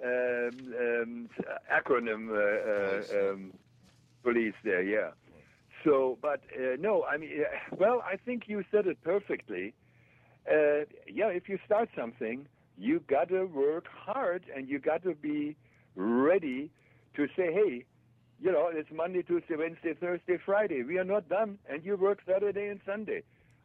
[0.03, 1.29] um, um,
[1.71, 3.53] acronym uh, uh, um,
[4.23, 4.81] police there.
[4.81, 5.11] Yeah.
[5.83, 7.29] So, but uh, no, I mean,
[7.77, 9.73] well, I think you said it perfectly.
[10.49, 15.13] Uh, yeah, if you start something, you got to work hard and you got to
[15.13, 15.55] be
[15.95, 16.71] ready
[17.15, 17.85] to say, hey,
[18.41, 20.83] you know, it's Monday, Tuesday, Wednesday, Thursday, Friday.
[20.83, 23.21] We are not done, and you work Saturday and Sunday.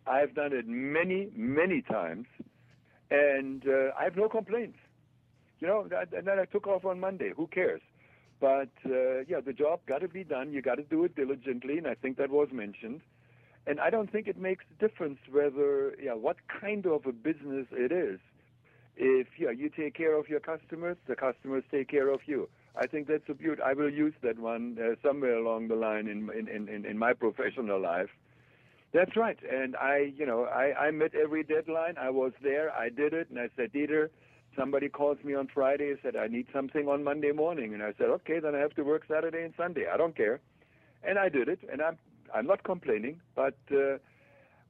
[0.06, 2.26] I've done it many, many times,
[3.10, 4.78] and uh, I have no complaints.
[5.60, 7.30] You know, and then I took off on Monday.
[7.34, 7.80] Who cares?
[8.40, 10.52] But uh, yeah, the job got to be done.
[10.52, 13.00] You got to do it diligently, and I think that was mentioned.
[13.66, 17.66] And I don't think it makes a difference whether, yeah, what kind of a business
[17.72, 18.20] it is.
[18.96, 22.48] If yeah, you take care of your customers, the customers take care of you.
[22.76, 23.60] I think that's a beauty.
[23.62, 27.12] I will use that one uh, somewhere along the line in, in, in, in my
[27.12, 28.10] professional life.
[28.92, 29.38] That's right.
[29.50, 31.96] And I, you know, I, I met every deadline.
[31.98, 32.70] I was there.
[32.72, 33.28] I did it.
[33.28, 34.10] And I said, Dieter,
[34.56, 37.74] somebody calls me on Friday and said, I need something on Monday morning.
[37.74, 39.84] And I said, okay, then I have to work Saturday and Sunday.
[39.92, 40.40] I don't care.
[41.02, 41.60] And I did it.
[41.70, 41.98] And I'm,
[42.34, 43.20] I'm not complaining.
[43.34, 43.98] But uh,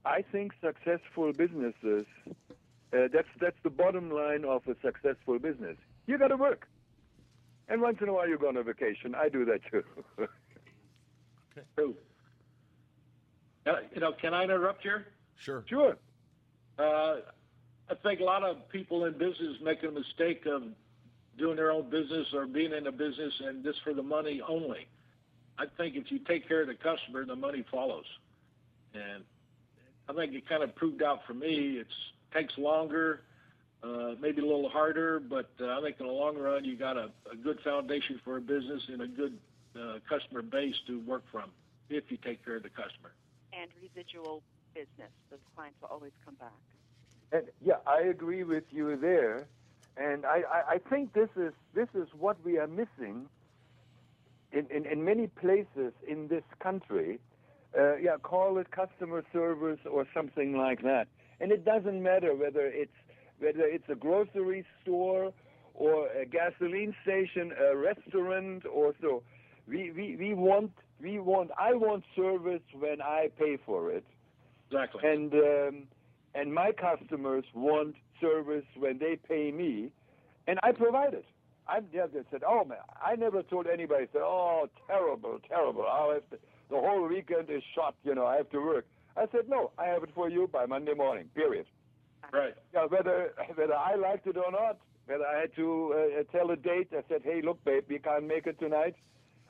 [0.05, 5.77] I think successful businesses, uh, that's, that's the bottom line of a successful business.
[6.07, 6.69] You got to work.
[7.69, 9.15] And once in a while you go on a vacation.
[9.15, 9.83] I do that too.
[11.75, 11.95] True.
[13.67, 15.07] Uh, you know, can I interrupt here?
[15.37, 15.65] Sure.
[15.67, 15.97] Sure.
[16.79, 17.17] Uh,
[17.89, 20.63] I think a lot of people in business make a mistake of
[21.39, 24.89] doing their own business or being in a business and just for the money only.
[25.59, 28.05] I think if you take care of the customer, the money follows.
[28.95, 29.25] And
[30.09, 31.79] I think it kind of proved out for me.
[31.81, 31.87] It
[32.35, 33.23] takes longer,
[33.83, 36.97] uh, maybe a little harder, but uh, I think in the long run, you got
[36.97, 39.39] a, a good foundation for a business and a good
[39.79, 41.51] uh, customer base to work from
[41.89, 43.13] if you take care of the customer.
[43.53, 44.43] And residual
[44.75, 45.13] business.
[45.31, 46.53] Those clients will always come back.
[47.33, 49.47] And yeah, I agree with you there.
[49.97, 53.29] And I, I, I think this is this is what we are missing
[54.53, 57.19] in, in, in many places in this country.
[57.77, 61.09] Uh, yeah, call it customer service or something like that.
[61.41, 62.93] And it doesn't matter whether it's
[63.39, 65.33] whether it's a grocery store
[65.75, 69.23] or a gasoline station, a restaurant or so.
[69.69, 74.05] We, we, we want we want I want service when I pay for it.
[74.71, 75.01] Exactly.
[75.05, 75.83] And um,
[76.37, 79.91] and my customers want service when they pay me,
[80.47, 81.25] and I provide it.
[81.69, 85.87] I yeah, they said, oh man, I never told anybody said, oh terrible, terrible.
[85.87, 86.37] I have to,
[86.71, 87.95] the whole weekend is shot.
[88.05, 88.87] You know, I have to work.
[89.17, 91.29] I said, no, I have it for you by Monday morning.
[91.35, 91.67] Period.
[92.33, 92.55] Right.
[92.75, 96.57] Yeah, whether whether I liked it or not, whether I had to uh, tell a
[96.57, 98.95] date, I said, hey, look, babe, we can't make it tonight.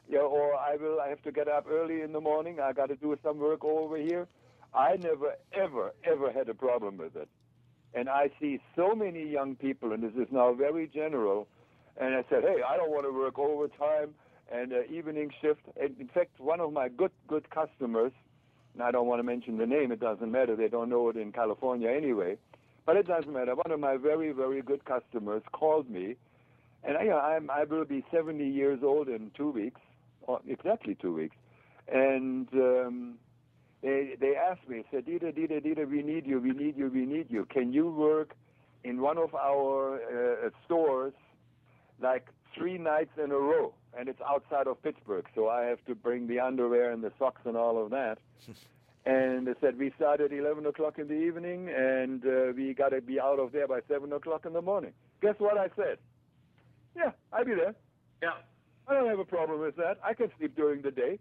[0.08, 1.00] Yeah, or I will.
[1.00, 2.60] I have to get up early in the morning.
[2.60, 4.28] I got to do some work over here.
[4.76, 7.28] I never, ever, ever had a problem with it.
[7.94, 11.48] And I see so many young people, and this is now very general.
[11.98, 14.14] And I said, hey, I don't want to work overtime
[14.52, 15.62] and uh, evening shift.
[15.80, 18.12] And in fact, one of my good, good customers,
[18.74, 19.92] and I don't want to mention the name.
[19.92, 20.54] It doesn't matter.
[20.54, 22.36] They don't know it in California anyway.
[22.84, 23.54] But it doesn't matter.
[23.54, 26.16] One of my very, very good customers called me,
[26.84, 29.80] and I, I'm, I will be 70 years old in two weeks,
[30.22, 31.34] or exactly two weeks.
[31.88, 33.14] And um,
[34.20, 37.06] they they asked me, said, Dieter, Dieter, Dieter, we need you, we need you, we
[37.06, 37.46] need you.
[37.46, 38.34] Can you work
[38.84, 41.14] in one of our uh, stores
[42.00, 42.26] like
[42.56, 43.74] three nights in a row?
[43.98, 47.40] And it's outside of Pittsburgh, so I have to bring the underwear and the socks
[47.44, 48.18] and all of that.
[49.06, 52.90] and they said we start at 11 o'clock in the evening, and uh, we got
[52.90, 54.92] to be out of there by 7 o'clock in the morning.
[55.22, 55.98] Guess what I said?
[56.94, 57.74] Yeah, I'll be there.
[58.22, 58.30] Yeah.
[58.88, 59.98] I don't have a problem with that.
[60.04, 61.18] I can sleep during the day.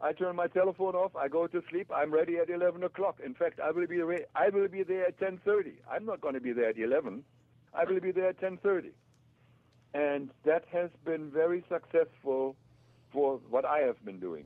[0.00, 1.16] I turn my telephone off.
[1.16, 1.90] I go to sleep.
[1.94, 3.18] I'm ready at 11 o'clock.
[3.24, 5.72] In fact, I will be re- I will be there at 10:30.
[5.90, 7.24] I'm not going to be there at 11.
[7.74, 8.90] I will be there at 10:30,
[9.94, 12.56] and that has been very successful
[13.12, 14.44] for what I have been doing.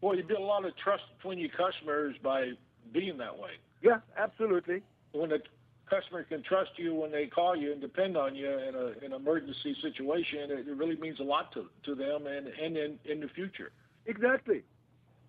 [0.00, 2.52] Well, you build a lot of trust between your customers by
[2.92, 3.52] being that way.
[3.80, 4.82] Yeah, absolutely.
[5.12, 5.38] When a
[5.88, 9.12] customer can trust you when they call you and depend on you in a in
[9.12, 12.98] an emergency situation, it, it really means a lot to to them and and in
[13.04, 13.70] in the future.
[14.06, 14.62] Exactly.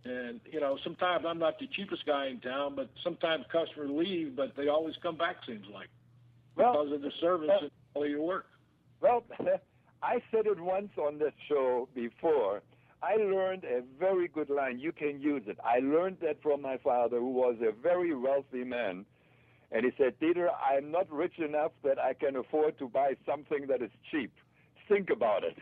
[0.06, 4.36] And you know, sometimes I'm not the cheapest guy in town, but sometimes customers leave,
[4.36, 5.38] but they always come back.
[5.48, 5.88] Seems like
[6.56, 8.46] Well, because of the service uh, and all your work.
[9.02, 9.24] Well,
[10.04, 12.62] I said it once on this show before.
[13.02, 14.80] I learned a very good line.
[14.80, 15.58] You can use it.
[15.64, 19.06] I learned that from my father, who was a very wealthy man.
[19.72, 23.68] And he said, Dieter, I'm not rich enough that I can afford to buy something
[23.68, 24.32] that is cheap.
[24.88, 25.58] Think about it.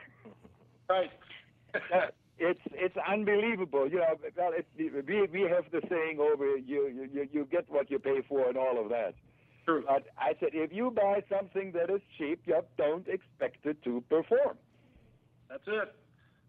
[0.90, 1.10] Right.
[2.42, 3.88] it's it's unbelievable.
[3.88, 7.92] You know, well, it, we we have the saying over you you you get what
[7.92, 9.14] you pay for and all of that.
[9.66, 9.84] True.
[9.88, 14.04] But I said if you buy something that is cheap, you don't expect it to
[14.10, 14.58] perform.
[15.50, 15.96] That's it.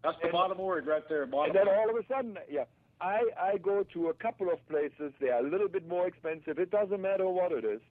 [0.03, 1.25] That's the bottom word right there.
[1.27, 2.63] Bottom And then all of a sudden, yeah,
[2.99, 5.13] I I go to a couple of places.
[5.21, 6.57] They are a little bit more expensive.
[6.57, 7.81] It doesn't matter what it is.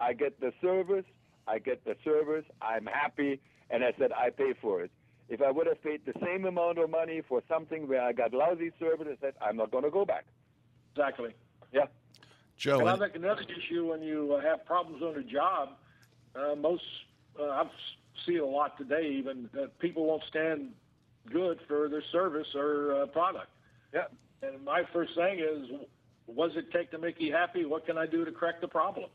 [0.00, 1.04] I get the service.
[1.48, 2.44] I get the service.
[2.62, 4.92] I'm happy, and I said I pay for it.
[5.28, 8.34] If I would have paid the same amount of money for something where I got
[8.34, 10.26] lousy service, I said I'm not going to go back.
[10.94, 11.30] Exactly.
[11.72, 11.86] Yeah.
[12.56, 15.70] Joe, and I think another issue when you uh, have problems on a job,
[16.36, 16.84] uh, most
[17.38, 17.70] uh, I've
[18.26, 19.08] seen a lot today.
[19.18, 20.72] Even that people won't stand
[21.32, 23.48] good for their service or uh, product.
[23.92, 24.04] Yeah.
[24.42, 25.70] And my first thing is,
[26.26, 27.64] what does it take to make you happy?
[27.64, 29.10] What can I do to correct the problem?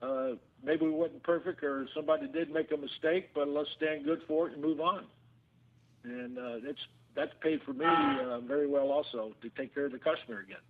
[0.00, 0.30] Uh,
[0.62, 4.48] maybe we wasn't perfect, or somebody did make a mistake, but let's stand good for
[4.48, 5.06] it and move on.
[6.08, 6.80] And uh, it's
[7.14, 10.62] that's paid for me uh, very well also to take care of the customer again.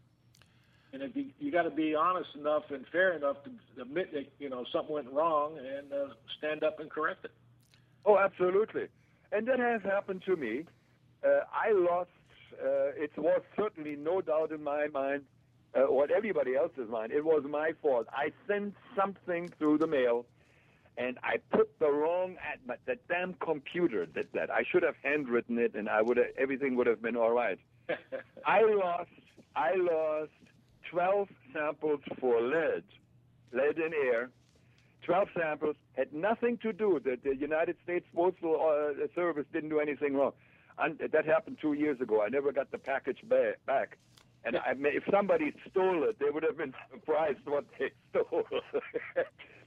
[0.93, 4.33] And if you you got to be honest enough and fair enough to admit that
[4.39, 7.33] you know something went wrong and uh, stand up and correct it.
[8.05, 8.89] Oh, absolutely.
[9.33, 10.65] And that has happened to me.
[11.25, 12.11] Uh, I lost,
[12.55, 15.25] uh, it was certainly no doubt in my mind,
[15.77, 18.07] uh, or everybody else's mind, it was my fault.
[18.11, 20.25] I sent something through the mail,
[20.99, 24.51] and I put the wrong, ad- but the damn computer did that.
[24.51, 27.59] I should have handwritten it, and I would have, everything would have been all right.
[28.45, 29.11] I lost,
[29.55, 30.33] I lost
[30.91, 32.83] 12 samples for lead,
[33.53, 34.31] lead in air,
[35.05, 37.01] 12 samples had nothing to do.
[37.03, 40.33] The, the United States Postal uh, Service didn't do anything wrong.
[40.79, 42.23] And that happened two years ago.
[42.23, 43.97] I never got the package ba- back.
[44.45, 48.45] And I if somebody stole it, they would have been surprised what they stole.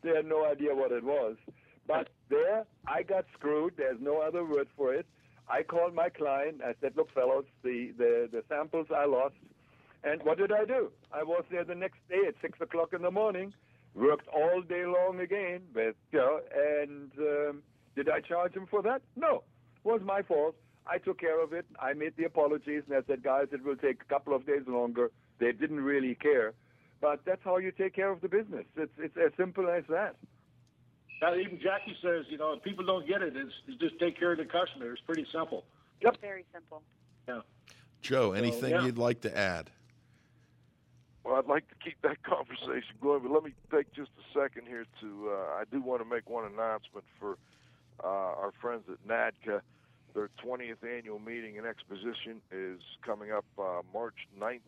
[0.03, 1.35] They had no idea what it was.
[1.87, 3.73] But there, I got screwed.
[3.77, 5.05] There's no other word for it.
[5.49, 6.61] I called my client.
[6.63, 9.35] I said, "Look, fellows, the, the, the samples I lost."
[10.03, 10.91] And what did I do?
[11.13, 13.53] I was there the next day at six o'clock in the morning
[13.93, 17.63] worked all day long again with you know, and um,
[17.95, 19.01] did I charge him for that?
[19.15, 19.43] No,
[19.83, 20.55] it was my fault.
[20.87, 21.65] I took care of it.
[21.79, 24.63] I made the apologies and I said, guys, it will take a couple of days
[24.67, 25.11] longer.
[25.39, 26.53] They didn't really care,
[27.01, 28.65] but that's how you take care of the business.
[28.77, 30.15] It's it's as simple as that.
[31.21, 34.17] Now, even Jackie says, you know, if people don't get it, it's, it's just take
[34.17, 34.91] care of the customer.
[34.91, 35.65] It's pretty simple.
[36.01, 36.19] Yep.
[36.19, 36.81] Very simple.
[37.27, 37.41] Yeah.
[38.01, 38.83] Joe, anything yeah.
[38.83, 39.69] you'd like to add?
[41.23, 44.67] Well, I'd like to keep that conversation going, but let me take just a second
[44.67, 45.29] here to.
[45.29, 47.37] Uh, I do want to make one announcement for
[48.03, 49.61] uh, our friends at NADCA.
[50.15, 54.59] Their 20th annual meeting and exposition is coming up uh, March 9th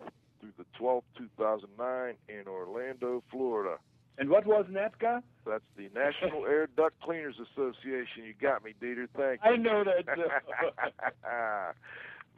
[0.44, 3.78] through the 12th, 2009, in Orlando, Florida.
[4.18, 5.24] And what was NADCA?
[5.46, 8.26] That's the National Air Duct Cleaners Association.
[8.26, 9.08] You got me, Dieter.
[9.16, 9.52] Thank you.
[9.52, 10.06] I know that.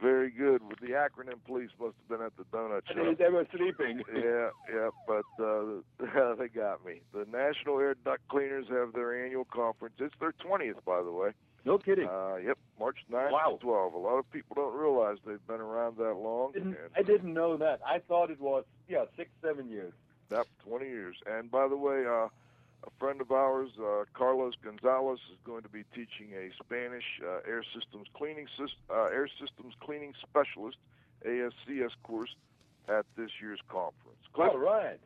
[0.00, 0.62] Very good.
[0.68, 3.18] With the acronym, police must have been at the donut shop.
[3.18, 4.02] they were sleeping.
[4.14, 7.00] yeah, yeah, but uh, they got me.
[7.14, 9.94] The National Air Duct Cleaners have their annual conference.
[9.98, 11.30] It's their 20th, by the way.
[11.66, 12.08] No kidding.
[12.08, 13.56] Uh, yep, March 9th Wow.
[13.58, 13.92] to 12.
[13.94, 16.52] A lot of people don't realize they've been around that long.
[16.52, 17.80] Didn't, and I didn't know that.
[17.84, 19.92] I thought it was yeah six seven years.
[20.30, 21.16] Yep, 20 years.
[21.26, 22.28] And by the way, uh,
[22.86, 27.40] a friend of ours, uh, Carlos Gonzalez, is going to be teaching a Spanish uh,
[27.48, 28.46] air systems cleaning
[28.90, 30.76] uh, air systems cleaning specialist
[31.26, 32.34] ASCS course
[32.88, 34.18] at this year's conference.
[34.32, 34.50] Cliff?
[34.52, 35.00] All right.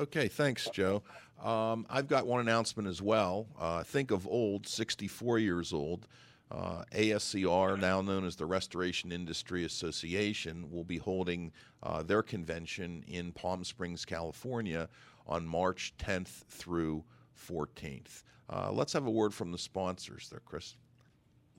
[0.00, 1.02] Okay, thanks, Joe.
[1.44, 3.46] Um, I've got one announcement as well.
[3.58, 6.06] Uh, think of old, 64 years old.
[6.50, 13.04] Uh, ASCR, now known as the Restoration Industry Association, will be holding uh, their convention
[13.08, 14.88] in Palm Springs, California
[15.26, 17.04] on March 10th through
[17.38, 18.22] 14th.
[18.48, 20.76] Uh, let's have a word from the sponsors there, Chris.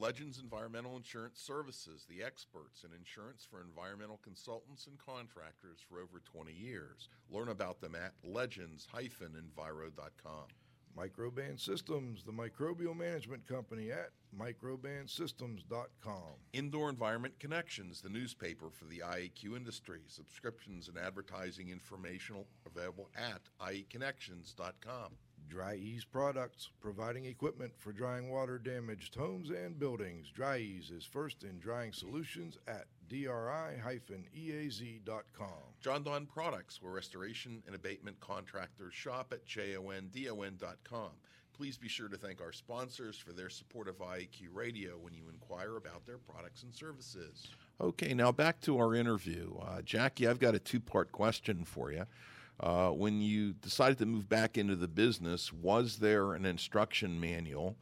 [0.01, 6.19] Legends Environmental Insurance Services, the experts in insurance for environmental consultants and contractors for over
[6.25, 7.07] 20 years.
[7.29, 10.47] Learn about them at legends-enviro.com.
[10.97, 16.33] Microban Systems, the microbial management company at microbansystems.com.
[16.53, 19.99] Indoor Environment Connections, the newspaper for the IAQ industry.
[20.07, 25.11] Subscriptions and advertising informational available at ieconnections.com.
[25.51, 30.31] Dri-Eaz Products, providing equipment for drying water damaged homes and buildings.
[30.33, 33.33] Dri-Eaz is first in drying solutions at dri-eaz.com.
[35.81, 41.09] Jon-Don Products, where restoration and abatement contractors shop at jondon.com.
[41.53, 45.23] please be sure to thank our sponsors for their support of IAQ Radio when you
[45.29, 47.49] inquire about their products and services.
[47.81, 49.53] Okay, now back to our interview.
[49.61, 52.05] Uh, Jackie, I've got a two part question for you.
[52.59, 57.75] Uh, when you decided to move back into the business, was there an instruction manual?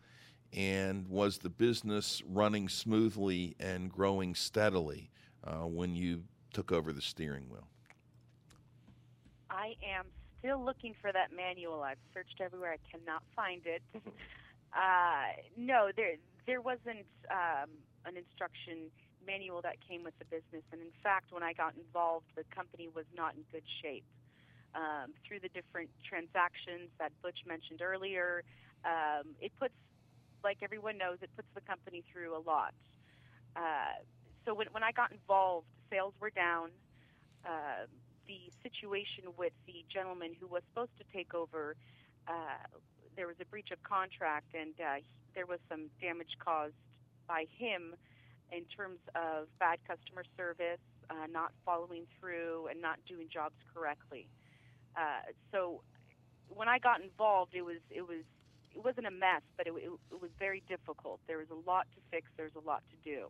[0.54, 5.12] And was the business running smoothly and growing steadily
[5.44, 7.68] uh, when you took over the steering wheel?
[9.50, 10.06] I am
[10.40, 11.84] still looking for that manual.
[11.84, 12.74] I've searched everywhere.
[12.74, 13.82] I cannot find it.
[14.74, 16.16] uh, no, there
[16.48, 17.70] there wasn't um,
[18.06, 18.90] an instruction
[19.26, 22.90] manual that came with the business, and in fact, when I got involved, the company
[22.96, 24.06] was not in good shape.
[24.76, 28.44] Um, through the different transactions that Butch mentioned earlier,
[28.86, 29.74] um, it puts,
[30.44, 32.76] like everyone knows, it puts the company through a lot.
[33.56, 33.98] Uh,
[34.46, 36.70] so when, when I got involved, sales were down.
[37.44, 37.90] Uh,
[38.28, 41.76] the situation with the gentleman who was supposed to take over,
[42.28, 42.62] uh,
[43.16, 45.02] there was a breach of contract, and uh,
[45.34, 46.78] there was some damage caused
[47.28, 47.96] by him
[48.52, 54.28] in terms of bad customer service, uh, not following through, and not doing jobs correctly.
[54.96, 55.82] Uh, so
[56.50, 58.24] when I got involved, it was it was
[58.76, 61.20] it wasn't a mess, but it, it, it was very difficult.
[61.28, 62.30] There was a lot to fix.
[62.38, 63.28] There's a lot to do.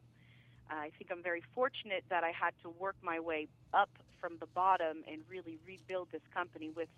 [0.69, 3.89] Uh, I think I'm very fortunate that I had to work my way up
[4.21, 6.89] from the bottom and really rebuild this company with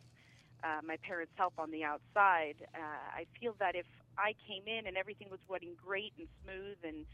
[0.63, 2.55] uh, my parents' help on the outside.
[2.75, 2.79] Uh,
[3.15, 3.85] I feel that if
[4.17, 7.05] I came in and everything was running great and smooth and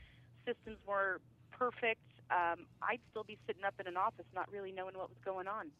[0.45, 1.21] systems were
[1.51, 5.19] perfect, um, I'd still be sitting up in an office not really knowing what was
[5.23, 5.71] going on.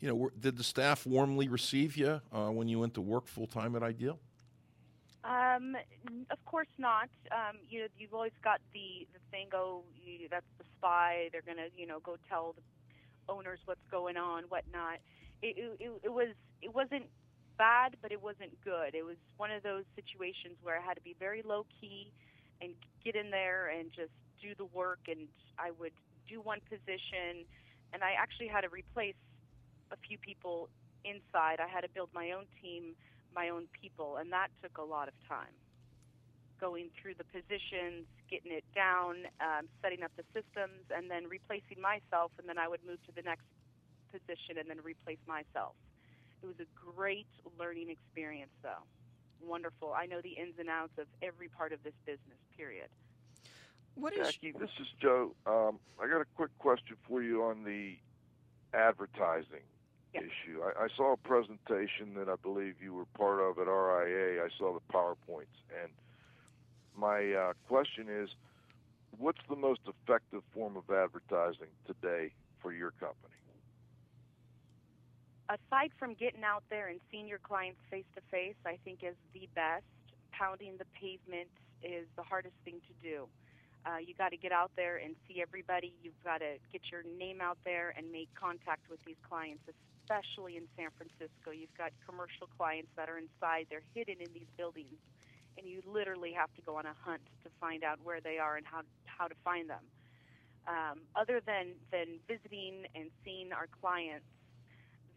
[0.00, 3.46] You know, did the staff warmly receive you uh, when you went to work full
[3.46, 4.18] time at Ideal?
[5.24, 5.74] Um,
[6.30, 7.08] of course not.
[7.32, 9.48] Um, you know, you've always got the the thing.
[9.52, 11.28] Oh, you, that's the spy.
[11.32, 12.62] They're gonna, you know, go tell the
[13.32, 14.98] owners what's going on, whatnot.
[15.42, 16.28] It, it, it was
[16.62, 17.06] it wasn't
[17.58, 18.94] bad, but it wasn't good.
[18.94, 22.12] It was one of those situations where I had to be very low key
[22.60, 22.72] and
[23.04, 25.00] get in there and just do the work.
[25.08, 25.26] And
[25.58, 25.92] I would
[26.28, 27.44] do one position,
[27.92, 29.14] and I actually had to replace
[29.90, 30.68] a few people
[31.04, 31.60] inside.
[31.60, 32.94] I had to build my own team,
[33.34, 35.54] my own people, and that took a lot of time.
[36.58, 41.80] Going through the positions, getting it down, um, setting up the systems, and then replacing
[41.80, 43.44] myself, and then I would move to the next
[44.10, 45.74] position and then replace myself.
[46.42, 47.28] It was a great
[47.58, 48.84] learning experience, though.
[49.44, 49.92] Wonderful.
[49.92, 52.88] I know the ins and outs of every part of this business, period.
[53.94, 55.34] What is Jackie, this is Joe.
[55.46, 57.96] Um, I got a quick question for you on the
[58.74, 59.64] advertising
[60.16, 60.62] issue.
[60.62, 64.42] I, I saw a presentation that I believe you were part of at RIA.
[64.42, 65.92] I saw the PowerPoints, and
[66.96, 68.30] my uh, question is,
[69.18, 73.36] what's the most effective form of advertising today for your company?
[75.48, 79.14] aside from getting out there and seeing your clients face to face, I think is
[79.32, 79.86] the best.
[80.32, 81.48] Pounding the pavement
[81.82, 83.26] is the hardest thing to do.
[83.86, 85.94] Uh, you got to get out there and see everybody.
[86.02, 89.62] You've got to get your name out there and make contact with these clients,
[90.06, 91.50] especially in San Francisco.
[91.50, 94.94] You've got commercial clients that are inside, they're hidden in these buildings,
[95.58, 98.56] and you literally have to go on a hunt to find out where they are
[98.56, 99.82] and how, how to find them.
[100.68, 104.26] Um, other than, than visiting and seeing our clients,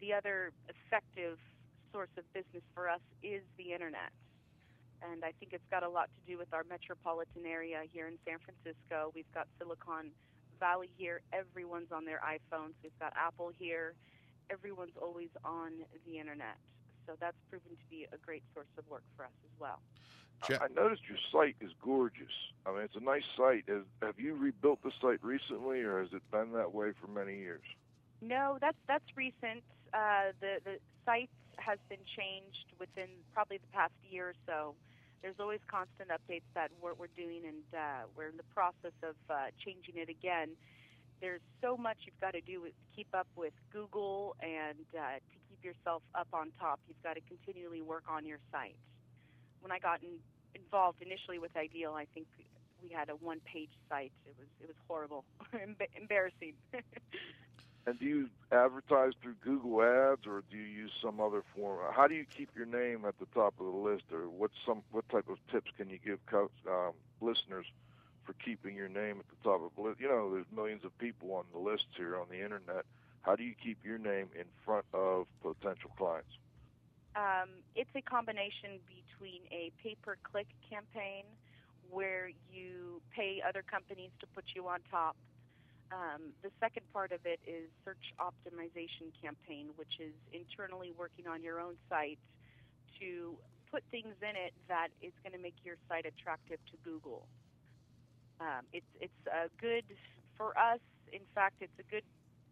[0.00, 1.38] the other effective
[1.92, 4.10] source of business for us is the internet.
[5.02, 8.18] And I think it's got a lot to do with our metropolitan area here in
[8.26, 9.10] San Francisco.
[9.14, 10.10] We've got Silicon
[10.60, 11.22] Valley here.
[11.32, 12.74] Everyone's on their iPhones.
[12.82, 13.94] We've got Apple here.
[14.50, 15.72] Everyone's always on
[16.06, 16.56] the internet.
[17.06, 19.80] So that's proven to be a great source of work for us as well.
[20.42, 22.32] I I noticed your site is gorgeous.
[22.64, 23.64] I mean, it's a nice site.
[23.68, 27.38] Has, have you rebuilt the site recently, or has it been that way for many
[27.38, 27.64] years?
[28.22, 29.62] No, that's that's recent.
[29.92, 34.74] Uh, the the site has been changed within probably the past year or so.
[35.22, 39.16] There's always constant updates that we're, we're doing, and uh, we're in the process of
[39.28, 40.56] uh, changing it again.
[41.20, 45.36] There's so much you've got to do with keep up with Google and uh, to
[45.48, 46.80] keep yourself up on top.
[46.88, 48.76] You've got to continually work on your site.
[49.60, 50.16] When I got in,
[50.54, 52.26] involved initially with Ideal, I think
[52.82, 54.12] we had a one-page site.
[54.24, 56.54] It was it was horrible, Emba- embarrassing.
[57.86, 61.78] And do you advertise through Google Ads, or do you use some other form?
[61.92, 64.82] How do you keep your name at the top of the list, or what some
[64.90, 67.66] what type of tips can you give co- um, listeners
[68.30, 69.98] for keeping your name at the top of the list?
[69.98, 72.86] You know, there's millions of people on the list here on the internet.
[73.22, 76.30] How do you keep your name in front of potential clients?
[77.16, 81.24] Um, it's a combination between a pay-per-click campaign
[81.90, 85.16] where you pay other companies to put you on top.
[85.90, 91.42] Um, the second part of it is search optimization campaign, which is internally working on
[91.42, 92.20] your own site
[93.00, 93.34] to
[93.72, 97.26] put things in it that is going to make your site attractive to Google.
[98.40, 99.84] Um, it's it's a good
[100.36, 100.80] for us.
[101.12, 102.04] In fact, it's a good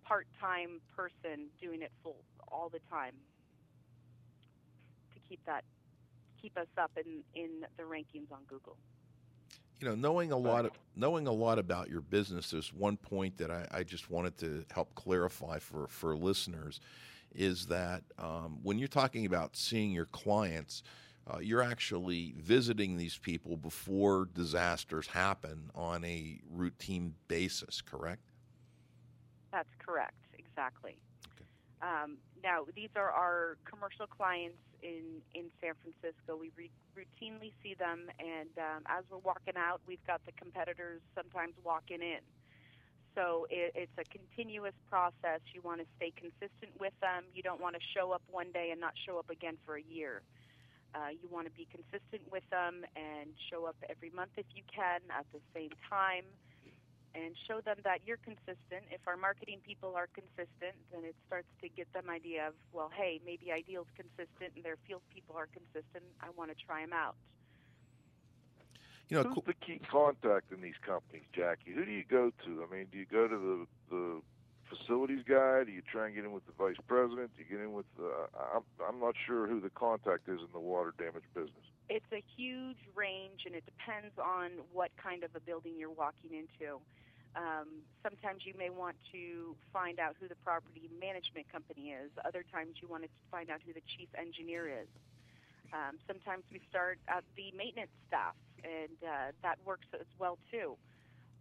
[0.05, 2.17] part-time person doing it full
[2.51, 3.13] all the time
[5.15, 5.65] to keep that
[6.41, 8.77] keep us up in in the rankings on Google.
[9.81, 13.39] You know, knowing a lot of knowing a lot about your business, there's one point
[13.39, 16.81] that I, I just wanted to help clarify for for listeners,
[17.35, 20.83] is that um, when you're talking about seeing your clients,
[21.29, 28.23] uh, you're actually visiting these people before disasters happen on a routine basis, correct?
[29.53, 30.99] That's correct, exactly.
[31.81, 36.37] Um, now, these are our commercial clients in, in San Francisco.
[36.37, 41.01] We re- routinely see them, and um, as we're walking out, we've got the competitors
[41.15, 42.21] sometimes walking in.
[43.15, 45.41] So it, it's a continuous process.
[45.55, 47.25] You want to stay consistent with them.
[47.35, 49.83] You don't want to show up one day and not show up again for a
[49.83, 50.23] year.
[50.95, 54.63] Uh, you want to be consistent with them and show up every month if you
[54.75, 56.25] can at the same time
[57.15, 58.85] and show them that you're consistent.
[58.91, 62.91] If our marketing people are consistent, then it starts to get them idea of, well,
[62.95, 66.05] hey, maybe Ideal's consistent and their field people are consistent.
[66.21, 67.17] I want to try them out.
[69.09, 71.73] You know, Who's the key contact in these companies, Jackie?
[71.73, 72.65] Who do you go to?
[72.69, 74.21] I mean, do you go to the the
[74.69, 75.65] facilities guy?
[75.65, 77.31] Do you try and get in with the vice president?
[77.37, 77.87] Do you get in with?
[77.99, 81.67] Uh, I'm I'm not sure who the contact is in the water damage business.
[81.89, 86.37] It's a huge range, and it depends on what kind of a building you're walking
[86.37, 86.81] into.
[87.37, 92.11] Um, sometimes you may want to find out who the property management company is.
[92.25, 94.89] Other times you want to find out who the chief engineer is.
[95.73, 100.77] Um, sometimes we start at the maintenance staff, and uh, that works as well too.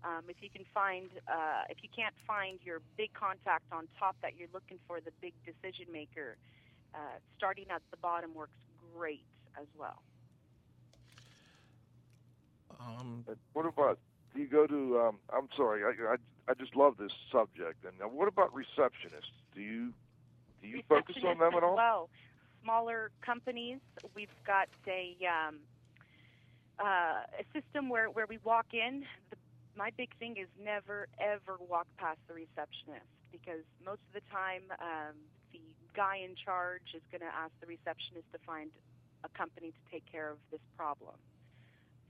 [0.03, 4.15] Um, if you can find, uh, if you can't find your big contact on top
[4.21, 6.37] that you're looking for, the big decision maker,
[6.93, 8.57] uh, starting at the bottom works
[8.95, 9.25] great
[9.59, 10.01] as well.
[12.79, 13.99] Um, what about?
[14.33, 14.99] Do you go to?
[14.99, 16.15] Um, I'm sorry, I, I
[16.47, 17.83] I just love this subject.
[17.85, 19.33] And now, what about receptionists?
[19.55, 19.93] Do you
[20.61, 21.75] do you focus on them at all?
[21.75, 22.09] Well,
[22.63, 23.79] smaller companies,
[24.15, 25.55] we've got a um,
[26.79, 29.03] uh, a system where where we walk in.
[29.29, 29.36] The,
[29.77, 34.65] my big thing is never ever walk past the receptionist because most of the time
[34.81, 35.13] um,
[35.53, 35.61] the
[35.93, 38.73] guy in charge is going to ask the receptionist to find
[39.21, 41.13] a company to take care of this problem.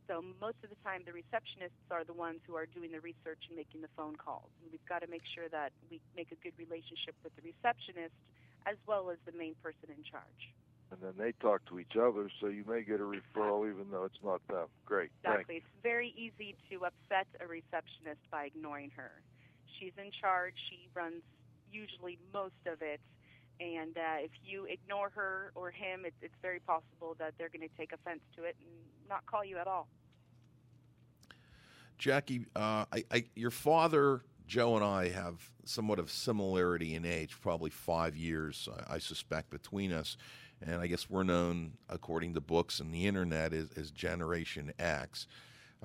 [0.08, 3.44] So most of the time, the receptionists are the ones who are doing the research
[3.52, 4.48] and making the phone calls.
[4.64, 8.16] And we've got to make sure that we make a good relationship with the receptionist
[8.64, 10.56] as well as the main person in charge.
[10.92, 14.06] And then they talk to each other, so you may get a referral even though
[14.06, 14.68] it's not them.
[14.86, 15.56] Great, thank Exactly.
[15.58, 19.12] It's very easy to upset a receptionist by ignoring her.
[19.80, 20.54] She's in charge.
[20.70, 21.24] She runs
[21.72, 23.02] usually most of it.
[23.60, 27.68] And uh, if you ignore her or him, it, it's very possible that they're going
[27.68, 28.70] to take offense to it and
[29.10, 29.88] not call you at all.
[31.98, 37.36] Jackie, uh, I, I, your father, Joe, and I have somewhat of similarity in age,
[37.42, 40.18] probably five years, I, I suspect, between us.
[40.66, 45.28] And I guess we're known, according to books and the internet, as, as Generation X.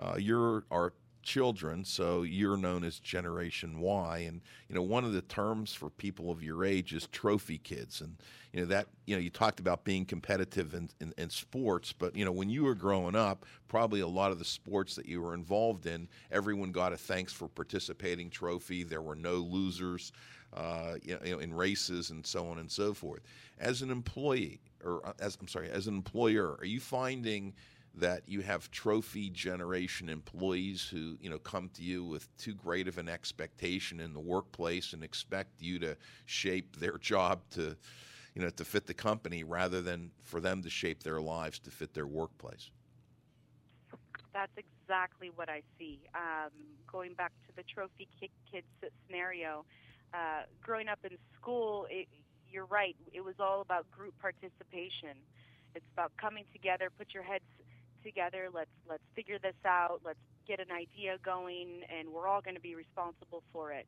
[0.00, 0.92] Uh, you're our
[1.22, 4.18] children, so you're known as Generation Y.
[4.18, 8.00] And you know, one of the terms for people of your age is trophy kids.
[8.00, 8.16] And
[8.52, 12.14] you know that you know you talked about being competitive in, in, in sports, but
[12.14, 15.22] you know when you were growing up, probably a lot of the sports that you
[15.22, 18.82] were involved in, everyone got a thanks for participating trophy.
[18.82, 20.12] There were no losers.
[20.54, 23.22] Uh, you know, in races and so on and so forth.
[23.58, 27.54] As an employee, or uh, as I'm sorry, as an employer, are you finding
[27.94, 32.88] that you have trophy generation employees who you know come to you with too great
[32.88, 37.76] of an expectation in the workplace and expect you to shape their job to
[38.34, 41.70] you know to fit the company rather than for them to shape their lives to
[41.70, 42.70] fit their workplace
[44.32, 46.00] That's exactly what I see.
[46.14, 46.50] Um,
[46.90, 48.66] going back to the trophy ki- kids
[49.06, 49.64] scenario,
[50.14, 52.08] uh, growing up in school, it,
[52.50, 52.96] you're right.
[53.12, 55.16] It was all about group participation.
[55.74, 57.44] It's about coming together, put your heads
[58.04, 58.48] together.
[58.52, 60.00] Let's let's figure this out.
[60.04, 63.86] Let's get an idea going, and we're all going to be responsible for it.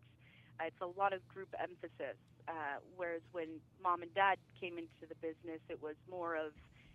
[0.60, 2.16] Uh, it's a lot of group emphasis.
[2.46, 3.48] Uh, whereas when
[3.82, 6.52] mom and dad came into the business, it was more of,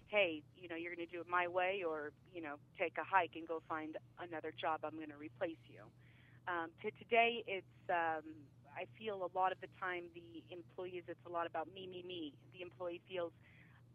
[0.08, 3.04] hey, you know, you're going to do it my way, or you know, take a
[3.04, 4.82] hike and go find another job.
[4.84, 5.82] I'm going to replace you.
[6.48, 8.24] Um, to today, it's um,
[8.80, 10.24] I feel a lot of the time the
[10.56, 12.34] employees, it's a lot about me, me, me.
[12.54, 13.32] The employee feels,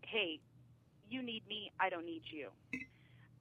[0.03, 0.41] hey,
[1.09, 2.49] you need me, I don't need you.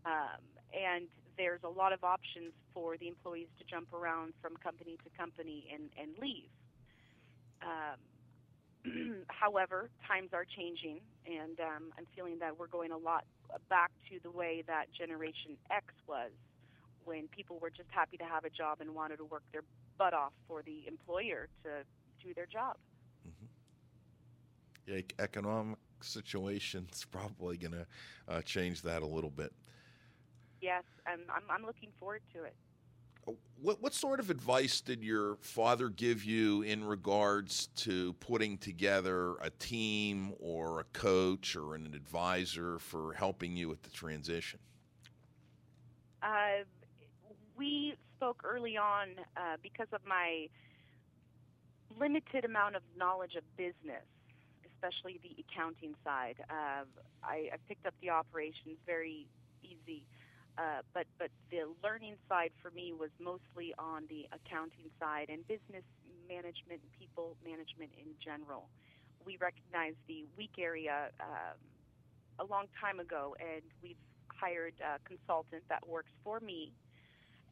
[0.05, 0.41] Um,
[0.73, 5.09] and there's a lot of options for the employees to jump around from company to
[5.17, 6.49] company and, and leave.
[7.61, 7.99] Um,
[9.27, 13.25] however, times are changing, and um, I'm feeling that we're going a lot
[13.69, 16.31] back to the way that Generation X was,
[17.05, 19.63] when people were just happy to have a job and wanted to work their
[19.97, 21.69] butt off for the employer to
[22.25, 22.77] do their job.
[24.85, 27.87] Yeah, ec- economic situation's probably going to
[28.27, 29.53] uh, change that a little bit.
[30.63, 32.55] Yes, and I'm, I'm looking forward to it.
[33.61, 39.35] What, what sort of advice did your father give you in regards to putting together
[39.41, 44.57] a team or a coach or an advisor for helping you with the transition?
[46.21, 46.63] Uh,
[47.57, 50.47] we spoke early on uh, because of my
[51.99, 54.05] limited amount of knowledge of business,
[54.73, 56.35] especially the accounting side.
[56.49, 56.85] Uh,
[57.21, 59.27] I, I picked up the operations very
[59.61, 60.22] easy, uh,
[60.93, 65.83] but but the learning side for me was mostly on the accounting side and business
[66.27, 68.69] management, people management in general.
[69.25, 71.57] We recognized the weak area um,
[72.39, 76.73] a long time ago, and we've hired a consultant that works for me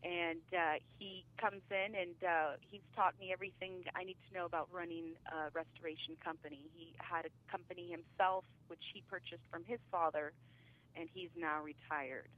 [0.03, 4.45] and uh, he comes in and uh, he's taught me everything I need to know
[4.45, 6.65] about running a restoration company.
[6.73, 10.33] He had a company himself, which he purchased from his father,
[10.95, 12.29] and he's now retired.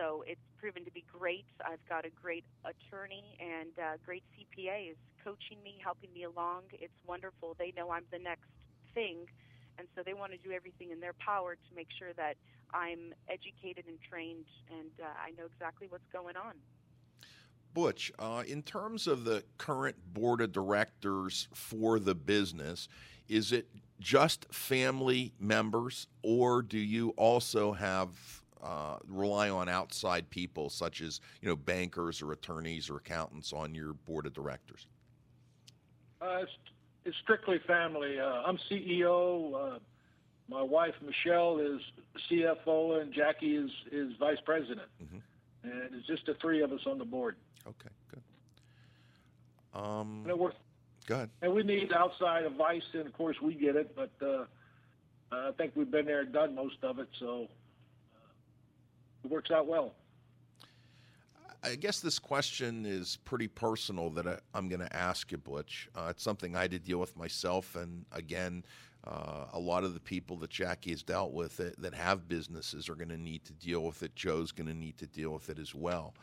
[0.00, 1.44] So it's proven to be great.
[1.62, 6.62] I've got a great attorney and uh, great CPA is coaching me, helping me along.
[6.72, 7.54] It's wonderful.
[7.58, 8.48] They know I'm the next
[8.94, 9.26] thing,
[9.78, 12.36] and so they want to do everything in their power to make sure that
[12.72, 16.54] I'm educated and trained, and uh, I know exactly what's going on.
[17.74, 22.88] Butch, uh, in terms of the current board of directors for the business,
[23.28, 23.68] is it
[24.00, 31.20] just family members, or do you also have uh, rely on outside people such as
[31.40, 34.86] you know bankers or attorneys or accountants on your board of directors?
[36.20, 36.52] Uh, it's,
[37.04, 38.20] it's strictly family.
[38.20, 39.74] Uh, I'm CEO.
[39.76, 39.78] Uh,
[40.48, 41.80] my wife Michelle is
[42.30, 44.88] CFO, and Jackie is is vice president.
[45.62, 47.36] And it's just the three of us on the board.
[47.66, 48.22] Okay, good.
[49.78, 50.56] Um, And, it works,
[51.06, 51.30] go ahead.
[51.42, 53.94] and we need outside advice, and of course we get it.
[53.94, 54.44] But uh,
[55.30, 57.46] I think we've been there and done most of it, so
[59.24, 59.92] it works out well.
[61.62, 65.88] I guess this question is pretty personal that I, I'm going to ask you, Butch.
[65.94, 68.64] Uh, it's something I had to deal with myself, and again,
[69.04, 72.88] uh, a lot of the people that Jackie has dealt with that, that have businesses
[72.88, 74.14] are going to need to deal with it.
[74.14, 76.14] Joe's going to need to deal with it as well.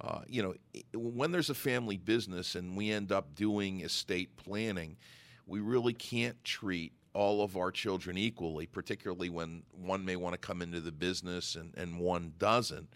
[0.00, 0.54] Uh, you know,
[0.94, 4.96] when there's a family business and we end up doing estate planning,
[5.46, 10.38] we really can't treat all of our children equally, particularly when one may want to
[10.38, 12.88] come into the business and, and one doesn't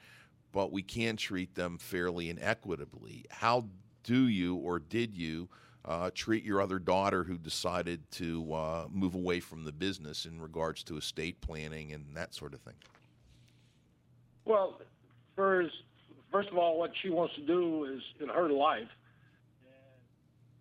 [0.53, 3.25] but we can treat them fairly and equitably.
[3.31, 3.65] How
[4.05, 5.49] do you or did you
[5.85, 10.41] uh, treat your other daughter who decided to uh, move away from the business in
[10.41, 12.75] regards to estate planning and that sort of thing?
[14.45, 14.81] Well,
[15.35, 15.75] first,
[16.31, 18.89] first of all, what she wants to do is in her life.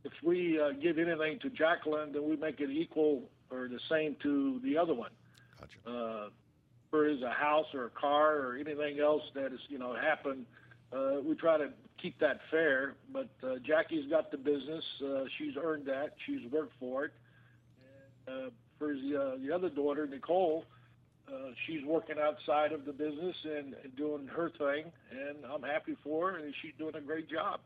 [0.03, 4.15] If we uh, give anything to Jacqueline, then we make it equal or the same
[4.23, 5.11] to the other one.
[5.59, 5.97] Gotcha.
[5.97, 6.29] Uh,
[6.89, 10.45] for is a house or a car or anything else that has you know happened,
[10.91, 11.69] uh, we try to
[12.01, 12.95] keep that fair.
[13.11, 16.15] But uh, Jackie's got the business; uh, she's earned that.
[16.25, 17.11] She's worked for it.
[18.27, 20.65] And, uh, for the, uh, the other daughter, Nicole,
[21.27, 25.95] uh, she's working outside of the business and, and doing her thing, and I'm happy
[26.03, 27.59] for her, and she's doing a great job.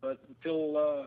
[0.00, 1.06] But until uh,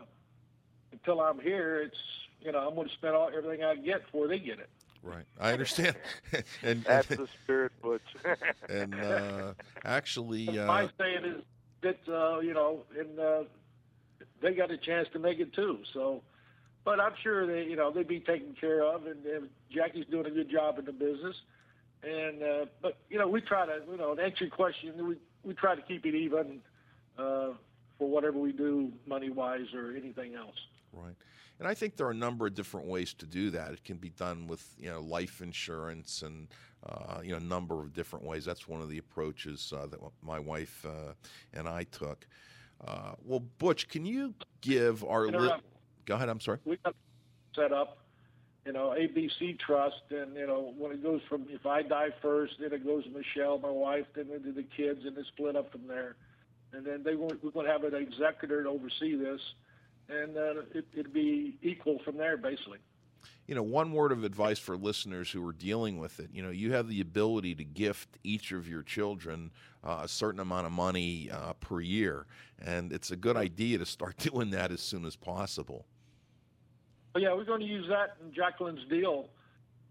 [0.92, 1.96] until I'm here, it's
[2.44, 4.68] you know I'm going to spend all everything I get before they get it.
[5.02, 5.96] Right, I understand.
[6.62, 8.00] and That's the spirit, Butch.
[8.70, 9.52] and uh,
[9.84, 11.42] actually, My uh, saying is
[11.82, 13.42] that uh, you know, and uh,
[14.40, 15.80] they got a chance to make it too.
[15.92, 16.22] So,
[16.84, 20.26] but I'm sure they, you know, they'd be taken care of, and, and Jackie's doing
[20.26, 21.36] a good job in the business.
[22.02, 25.16] And uh, but you know, we try to, you know, to answer your question, we
[25.42, 26.60] we try to keep it even
[27.18, 27.50] uh,
[27.98, 30.56] for whatever we do, money wise or anything else.
[30.92, 31.14] Right.
[31.64, 33.72] And I think there are a number of different ways to do that.
[33.72, 36.48] It can be done with you know life insurance and
[36.86, 38.44] uh, you know a number of different ways.
[38.44, 41.14] That's one of the approaches uh, that my wife uh,
[41.54, 42.26] and I took.
[42.86, 45.52] Uh, well, Butch, can you give our li-
[46.04, 46.28] go ahead?
[46.28, 46.58] I'm sorry.
[46.66, 46.94] we got
[47.56, 47.96] set up,
[48.66, 52.56] you know, ABC Trust, and you know, when it goes from if I die first,
[52.60, 55.72] then it goes to Michelle, my wife, then into the kids, and it's split up
[55.72, 56.16] from there.
[56.74, 59.40] And then they we're going to have an executor to oversee this,
[60.08, 62.78] and uh, it, it'd be equal from there, basically.
[63.46, 66.30] You know, one word of advice for listeners who are dealing with it.
[66.32, 69.50] You know, you have the ability to gift each of your children
[69.82, 72.26] uh, a certain amount of money uh, per year,
[72.58, 75.84] and it's a good idea to start doing that as soon as possible.
[77.12, 79.28] But yeah, we're going to use that in Jacqueline's deal,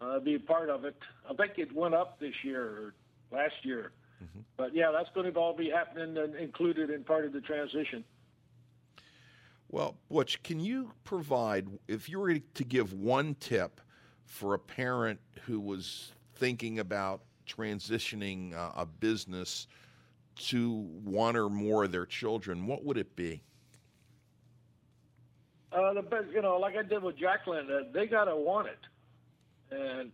[0.01, 0.97] uh, be a part of it.
[1.29, 2.93] I think it went up this year or
[3.31, 3.91] last year.
[4.57, 8.03] But yeah, that's going to all be happening and included in part of the transition.
[9.73, 13.81] Well, Butch, can you provide, if you were to give one tip
[14.27, 19.65] for a parent who was thinking about transitioning uh, a business
[20.35, 23.41] to one or more of their children, what would it be?
[25.71, 29.75] Uh, the best, you know, like I did with Jacqueline, uh, they gotta want it,
[29.75, 30.11] and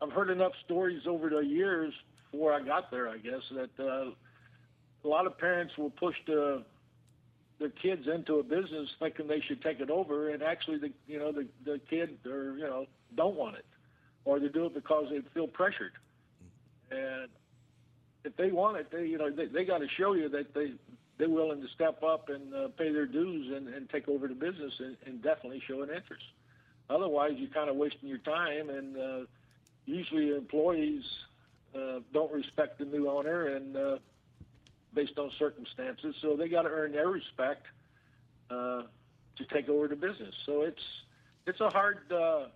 [0.00, 1.92] I've heard enough stories over the years
[2.30, 4.12] before I got there, I guess, that uh,
[5.04, 6.64] a lot of parents will push the
[7.62, 11.18] their kids into a business thinking they should take it over, and actually, the you
[11.18, 12.86] know the the kid or you know
[13.16, 13.64] don't want it,
[14.24, 15.92] or they do it because they feel pressured,
[16.90, 17.28] and
[18.24, 20.72] if they want it, they you know they, they got to show you that they
[21.18, 24.34] they're willing to step up and uh, pay their dues and, and take over the
[24.34, 26.24] business and, and definitely show an interest.
[26.90, 29.26] Otherwise, you're kind of wasting your time, and uh,
[29.86, 31.04] usually employees
[31.74, 33.96] uh, don't respect the new owner and uh,
[34.94, 37.66] based on circumstances, so they got to earn their respect
[38.50, 38.82] uh,
[39.36, 40.34] to take over the business.
[40.46, 40.82] So it's
[41.46, 42.46] it's a hard uh,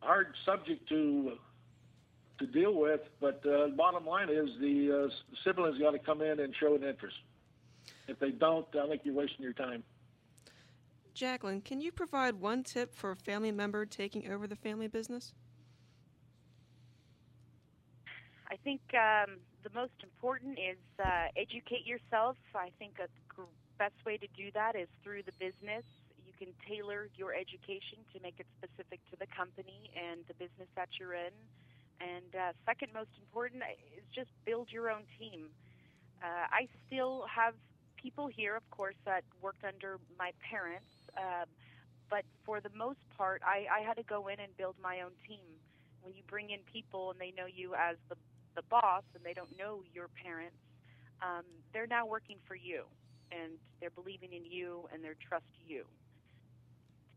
[0.00, 1.32] hard subject to
[2.38, 6.40] to deal with, but uh, bottom line is the uh, siblings got to come in
[6.40, 7.16] and show an interest.
[8.08, 9.84] If they don't, I think you're wasting your time.
[11.14, 15.32] Jacqueline, can you provide one tip for a family member taking over the family business?
[18.54, 22.38] I think um, the most important is uh, educate yourself.
[22.54, 23.50] I think a gr-
[23.82, 25.82] best way to do that is through the business.
[26.22, 30.70] You can tailor your education to make it specific to the company and the business
[30.78, 31.34] that you're in.
[31.98, 35.50] And uh, second most important is just build your own team.
[36.22, 37.54] Uh, I still have
[37.98, 41.50] people here, of course, that worked under my parents, um,
[42.08, 45.18] but for the most part, I, I had to go in and build my own
[45.26, 45.42] team.
[46.02, 48.16] When you bring in people and they know you as the
[48.54, 50.56] the boss and they don't know your parents,
[51.22, 52.84] um, they're now working for you
[53.30, 55.84] and they're believing in you and they trust you.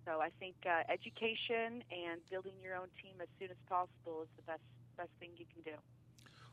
[0.06, 4.30] So I think uh, education and building your own team as soon as possible is
[4.38, 4.62] the best
[4.98, 5.78] best thing you can do.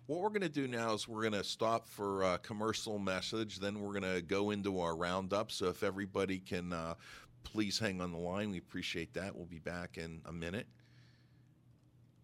[0.06, 3.58] What we're going to do now is we're going to stop for a commercial message.
[3.58, 5.50] Then we're going to go into our roundup.
[5.50, 6.94] So if everybody can uh,
[7.42, 9.34] please hang on the line, we appreciate that.
[9.34, 10.66] We'll be back in a minute.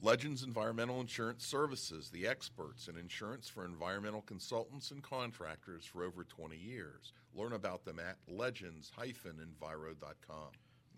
[0.02, 6.24] Legends Environmental Insurance Services, the experts in insurance for environmental consultants and contractors for over
[6.24, 7.12] 20 years.
[7.34, 10.52] Learn about them at legends-enviro.com.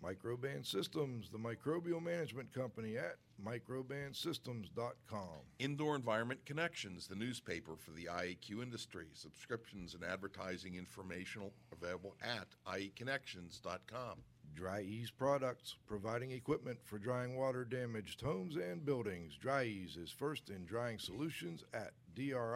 [0.05, 5.41] Microban Systems, the microbial management company at microbansystems.com.
[5.59, 9.09] Indoor Environment Connections, the newspaper for the IAQ industry.
[9.15, 14.23] Subscriptions and advertising informational available at ieconnections.com.
[14.55, 19.37] Dri-Eaz Products, providing equipment for drying water damaged homes and buildings.
[19.37, 22.51] Dri-Eaz is first in drying solutions at dri-eaz.com.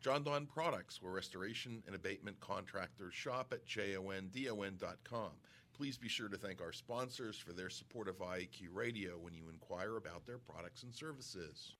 [0.00, 5.30] Jon-Don Products, where restoration and abatement contractors shop at jondon.com.
[5.76, 9.48] Please be sure to thank our sponsors for their support of IEQ Radio when you
[9.50, 11.74] inquire about their products and services.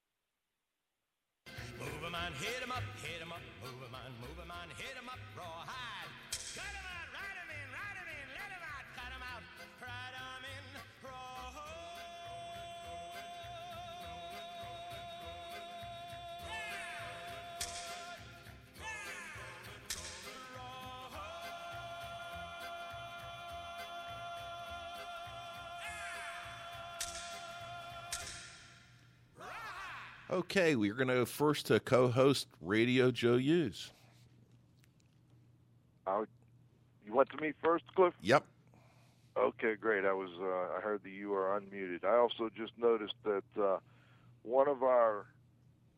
[1.79, 4.69] Move 'em on, hit 'em up, hit 'em up, move 'em on, move 'em on,
[4.71, 6.09] hit 'em up, rawhide.
[6.53, 6.96] Cut 'em out, ride 'em
[30.29, 33.91] Okay, we're going to go first to co host Radio Joe Hughes.
[36.05, 36.25] Uh,
[37.05, 38.13] you went to me first, Cliff?
[38.21, 38.43] Yep.
[39.37, 40.03] Okay, great.
[40.03, 40.29] I was.
[40.39, 42.03] Uh, I heard that you are unmuted.
[42.03, 43.77] I also just noticed that uh,
[44.43, 45.27] one of our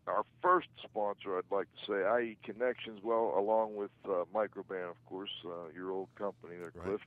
[0.05, 5.05] our first sponsor, I'd like to say, IE Connections, well, along with uh, Microban, of
[5.05, 6.99] course, uh, your old company there, Cliff, um, has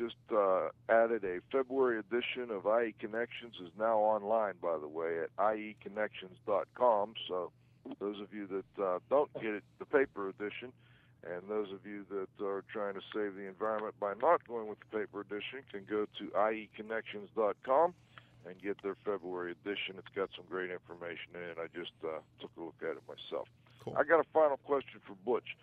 [0.00, 3.54] just uh, added a February edition of IE Connections.
[3.62, 7.14] is now online, by the way, at ieconnections.com.
[7.28, 7.52] So
[8.00, 10.72] those of you that uh, don't get it, the paper edition,
[11.22, 14.78] and those of you that are trying to save the environment by not going with
[14.80, 17.92] the paper edition can go to ieconnections.com
[18.46, 19.96] and get their February edition.
[19.98, 21.58] It's got some great information in it.
[21.60, 23.48] I just uh, took a look at it myself.
[23.84, 23.94] Cool.
[23.98, 25.56] I got a final question for Butch.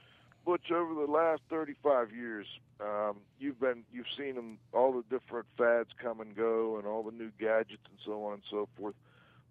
[0.47, 2.47] Butch, over the last 35 years,
[2.79, 7.03] um, you've been you've seen them, all the different fads come and go, and all
[7.03, 8.95] the new gadgets and so on and so forth.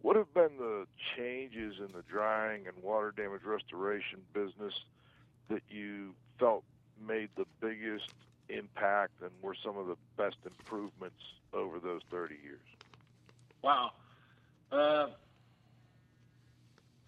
[0.01, 4.73] What have been the changes in the drying and water damage restoration business
[5.51, 6.65] that you felt
[7.07, 8.15] made the biggest
[8.49, 11.21] impact and were some of the best improvements
[11.53, 12.61] over those 30 years?
[13.61, 13.93] Wow.
[14.73, 15.09] Uh,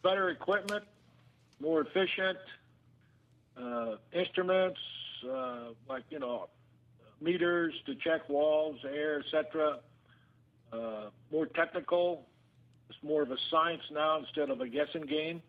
[0.03, 0.85] better equipment,
[1.59, 2.37] more efficient,
[3.61, 4.81] uh, instruments,
[5.29, 6.49] uh, like, you know,
[7.21, 9.79] meters to check walls, air, etc.
[10.73, 12.27] Uh, more technical.
[12.89, 15.43] It's more of a science now instead of a guessing game.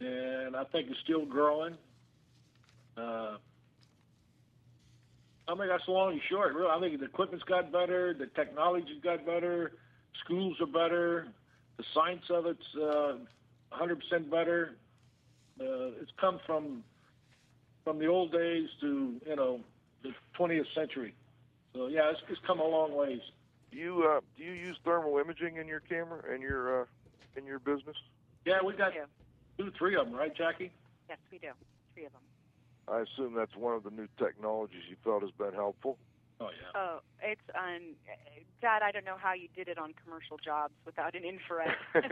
[0.00, 1.76] And I think it's still growing.
[2.96, 3.36] Uh,
[5.48, 6.54] I mean, that's long and short.
[6.54, 9.72] Really, I think the equipment's got better, the technology's got better,
[10.24, 11.26] schools are better,
[11.76, 13.16] the science of it's uh,
[13.72, 14.76] 100% better.
[15.60, 16.84] Uh, it's come from
[17.90, 19.58] from the old days to you know
[20.04, 21.12] the 20th century.
[21.74, 23.20] So yeah, it's, it's come a long ways.
[23.72, 26.84] Do you uh, do you use thermal imaging in your camera in your uh,
[27.36, 27.96] in your business?
[28.44, 28.92] Yeah, we got
[29.58, 30.70] two, three of them, right, Jackie?
[31.08, 31.48] Yes, we do.
[31.94, 32.20] Three of them.
[32.86, 35.98] I assume that's one of the new technologies you felt has been helpful.
[36.40, 36.80] Oh yeah.
[36.80, 37.80] Oh, it's on.
[38.60, 41.74] Dad, I don't know how you did it on commercial jobs without an infrared.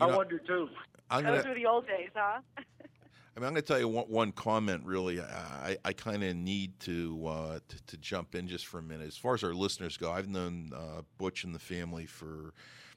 [0.00, 0.68] You I know, wonder too.
[1.10, 2.40] I'm Those gonna- were the old days, huh?
[3.38, 4.84] I mean, I'm going to tell you one, one comment.
[4.84, 8.82] Really, I, I kind of need to, uh, to to jump in just for a
[8.82, 9.06] minute.
[9.06, 12.52] As far as our listeners go, I've known uh, Butch and the family for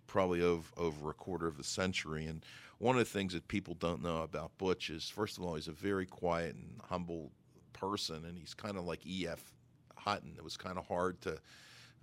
[0.07, 2.43] probably over, over a quarter of a century, and
[2.79, 5.67] one of the things that people don't know about Butch is, first of all, he's
[5.67, 7.31] a very quiet and humble
[7.73, 9.53] person, and he's kind of like E.F.
[9.95, 10.33] Hutton.
[10.37, 11.37] It was kind of hard to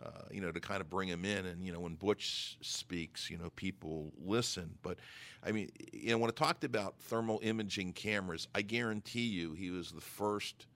[0.02, 1.46] uh, you know, to kind of bring him in.
[1.46, 4.70] And, you know, when Butch speaks, you know, people listen.
[4.82, 4.98] But,
[5.44, 9.70] I mean, you know, when I talked about thermal imaging cameras, I guarantee you he
[9.70, 10.66] was the first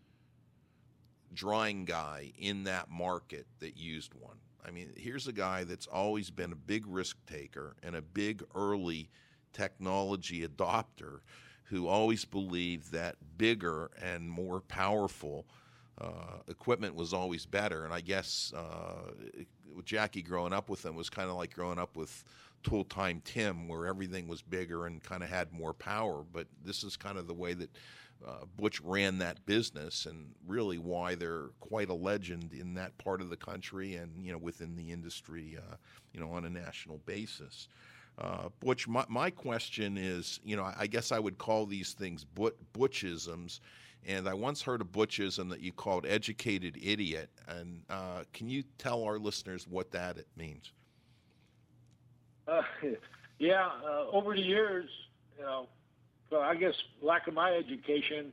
[1.33, 4.37] drawing guy in that market that used one.
[4.65, 8.43] I mean, here's a guy that's always been a big risk taker and a big
[8.55, 9.09] early
[9.53, 11.21] technology adopter
[11.65, 15.47] who always believed that bigger and more powerful
[16.03, 17.85] uh, equipment was always better.
[17.85, 19.13] And I guess uh,
[19.85, 22.25] Jackie growing up with them was kind of like growing up with
[22.63, 26.25] Tool Time Tim, where everything was bigger and kind of had more power.
[26.33, 27.71] But this is kind of the way that
[28.27, 33.21] uh, Butch ran that business, and really why they're quite a legend in that part
[33.21, 35.77] of the country and you know within the industry, uh,
[36.13, 37.69] you know, on a national basis.
[38.19, 42.25] Uh, Butch, my, my question is, you know, I guess I would call these things
[42.25, 43.61] but, Butchisms.
[44.07, 47.31] And I once heard a Butchism that you called educated idiot.
[47.47, 50.73] And uh, can you tell our listeners what that means?
[52.49, 52.63] Uh,
[53.39, 54.89] yeah, uh, over the years,
[55.39, 55.69] you know,
[56.35, 58.33] I guess lack of my education,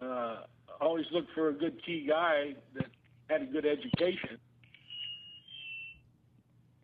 [0.00, 0.38] uh,
[0.80, 2.86] always looked for a good key guy that
[3.28, 4.38] had a good education.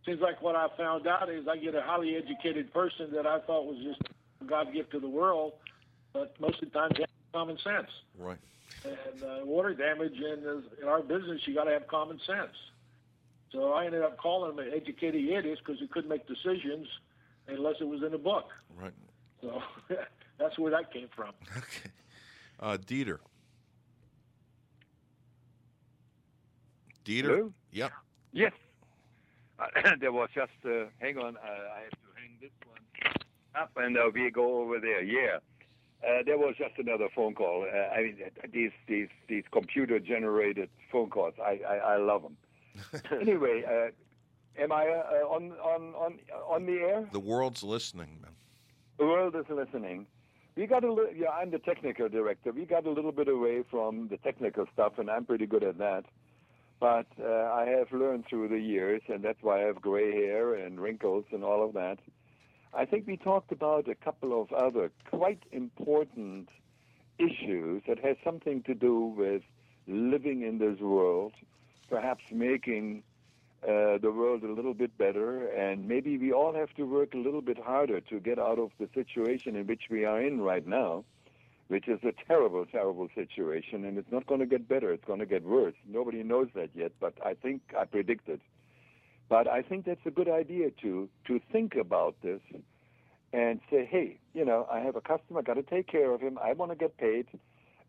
[0.05, 3.41] Seems like what I found out is I get a highly educated person that I
[3.41, 4.03] thought was just
[4.43, 5.55] a God gift to the world,
[6.13, 6.91] but most of the time
[7.35, 7.89] common sense.
[8.17, 8.39] Right.
[8.85, 12.55] And uh, water damage in, in our business, you got to have common sense.
[13.53, 16.87] So I ended up calling them educated idiots because he couldn't make decisions
[17.49, 18.51] unless it was in a book.
[18.81, 18.93] Right.
[19.41, 19.63] So
[20.39, 21.33] that's where that came from.
[21.57, 21.91] Okay.
[22.61, 23.19] Uh, Dieter.
[27.05, 27.23] Dieter?
[27.23, 27.53] Hello?
[27.73, 27.93] Yep.
[28.33, 28.53] Yes.
[29.59, 29.67] Uh,
[30.01, 31.41] there was just, uh, hang on, uh,
[31.77, 33.13] I have to hang this one
[33.55, 35.03] up and uh, we go over there.
[35.03, 35.39] Yeah.
[36.05, 37.65] Uh, there was just another phone call.
[37.65, 38.19] Uh, I mean,
[38.53, 41.35] these these these computer generated phone calls.
[41.43, 42.37] I I, I love them.
[43.21, 47.09] anyway, uh, am I uh, on on on on the air?
[47.13, 48.33] The world's listening, man.
[48.99, 50.07] The world is listening.
[50.57, 51.13] We got a little.
[51.13, 52.53] Yeah, I'm the technical director.
[52.53, 55.79] We got a little bit away from the technical stuff, and I'm pretty good at
[55.79, 56.05] that.
[56.81, 60.55] But uh, I have learned through the years, and that's why I have gray hair
[60.55, 61.99] and wrinkles and all of that.
[62.77, 66.49] I think we talked about a couple of other quite important
[67.19, 69.43] issues that has something to do with
[69.87, 71.35] living in this world,
[71.89, 73.05] perhaps making
[73.63, 77.19] uh, the world a little bit better, and maybe we all have to work a
[77.19, 80.67] little bit harder to get out of the situation in which we are in right
[80.67, 81.05] now,
[81.69, 84.93] which is a terrible, terrible situation, and it's not going to get better.
[84.93, 85.75] It's going to get worse.
[85.89, 88.41] Nobody knows that yet, but I think I predicted.
[89.29, 92.41] But I think that's a good idea to to think about this
[93.33, 96.21] and say, hey, you know, I have a customer, I got to take care of
[96.21, 96.39] him.
[96.43, 97.27] I want to get paid.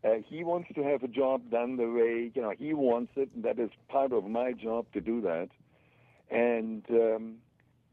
[0.04, 3.28] Uh, he wants to have a job done the way you know he wants it.
[3.34, 5.48] And that is part of my job to do that.
[6.30, 7.34] And um,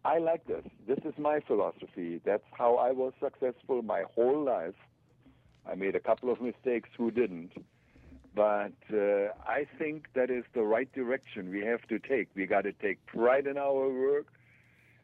[0.03, 0.63] I like this.
[0.87, 2.21] This is my philosophy.
[2.25, 4.75] That's how I was successful my whole life.
[5.69, 6.89] I made a couple of mistakes.
[6.97, 7.51] Who didn't?
[8.35, 12.29] But uh, I think that is the right direction we have to take.
[12.35, 14.27] We got to take pride in our work.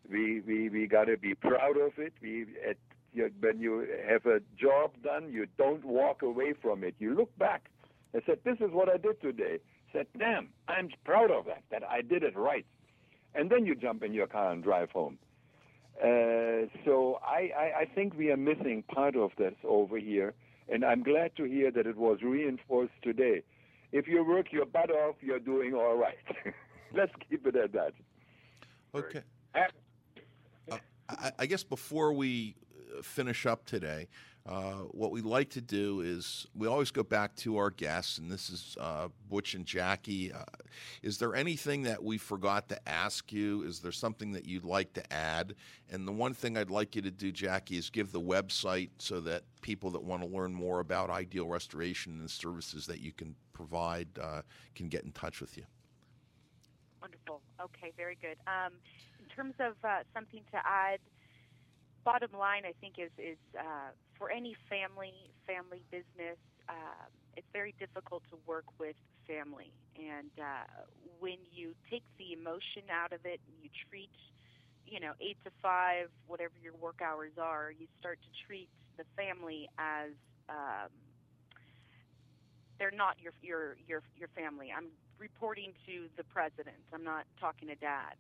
[0.10, 2.14] We we we got to be proud of it.
[2.22, 2.78] We at,
[3.14, 6.96] you, when you have a job done, you don't walk away from it.
[7.00, 7.70] You look back
[8.14, 9.60] and said, This is what I did today.
[9.94, 12.66] Said, Damn, I'm proud of that, that I did it right.
[13.36, 15.18] And then you jump in your car and drive home.
[16.02, 20.34] Uh, so I, I, I think we are missing part of this over here,
[20.72, 23.44] and I'm glad to hear that it was reinforced today.
[23.92, 26.18] If you work your butt off, you're doing all right.
[26.94, 27.94] Let's keep it at that.
[28.94, 29.24] Okay.
[29.56, 30.78] Uh,
[31.10, 32.56] I, I guess before we
[32.98, 34.08] uh, finish up today,
[34.46, 38.32] uh, what we like to do is we always go back to our guests, and
[38.32, 40.34] this is uh, Butch and Jackie.
[40.34, 40.44] Uh,
[41.04, 43.64] is there anything that we forgot to ask you?
[43.64, 45.56] Is there something that you'd like to add?
[45.92, 49.20] And the one thing I'd like you to do, Jackie, is give the website so
[49.22, 53.36] that people that want to learn more about Ideal Restoration and services that you can
[53.54, 54.42] provide uh,
[54.74, 55.66] can get in touch with you.
[57.02, 57.42] Wonderful.
[57.62, 58.38] Okay, very good.
[58.48, 58.74] Um,
[59.20, 61.00] in terms of uh, something to add,
[62.10, 65.14] bottom line, I think is is uh, for any family
[65.46, 67.06] family business, uh,
[67.38, 68.98] it's very difficult to work with
[69.28, 70.66] family, and uh,
[71.20, 74.10] when you take the emotion out of it, and you treat,
[74.88, 79.06] you know, eight to five, whatever your work hours are, you start to treat the
[79.16, 80.10] family as
[80.50, 80.90] um,
[82.80, 84.74] they're not your your your your family.
[84.76, 84.90] I'm
[85.20, 86.82] reporting to the president.
[86.92, 88.18] I'm not talking to dad.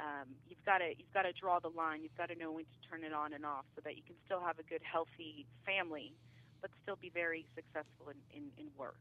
[0.00, 2.02] Um, you've got to you've got to draw the line.
[2.02, 4.14] You've got to know when to turn it on and off so that you can
[4.24, 6.14] still have a good, healthy family,
[6.60, 9.00] but still be very successful in, in, in work.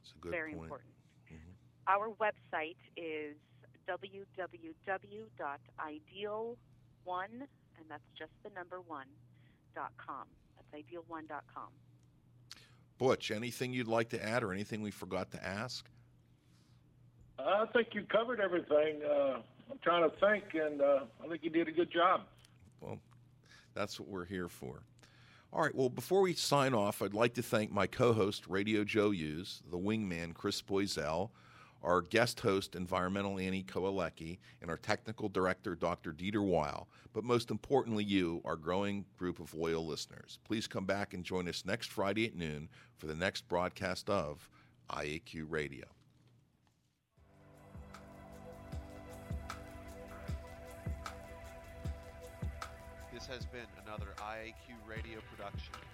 [0.00, 0.64] It's a good very point.
[0.64, 0.90] important.
[1.86, 3.36] Our website is
[3.88, 4.06] www.ideal1,
[7.32, 9.06] and that's just the number one
[9.74, 10.26] dot com.
[10.56, 11.68] That's ideal1 dot com.
[12.98, 15.90] Butch, anything you'd like to add or anything we forgot to ask?
[17.46, 19.00] I think you covered everything.
[19.04, 22.22] Uh, I'm trying to think, and uh, I think you did a good job.
[22.80, 22.98] Well,
[23.74, 24.82] that's what we're here for.
[25.52, 25.74] All right.
[25.74, 29.78] Well, before we sign off, I'd like to thank my co-host, Radio Joe Hughes, the
[29.78, 31.30] wingman, Chris Boisel,
[31.82, 36.12] our guest host, Environmental Annie Koalecki, and our technical director, Dr.
[36.12, 36.88] Dieter Weil.
[37.12, 40.38] But most importantly, you, our growing group of loyal listeners.
[40.44, 44.48] Please come back and join us next Friday at noon for the next broadcast of
[44.90, 45.86] IAQ Radio.
[53.30, 55.89] Has been another IAQ radio production.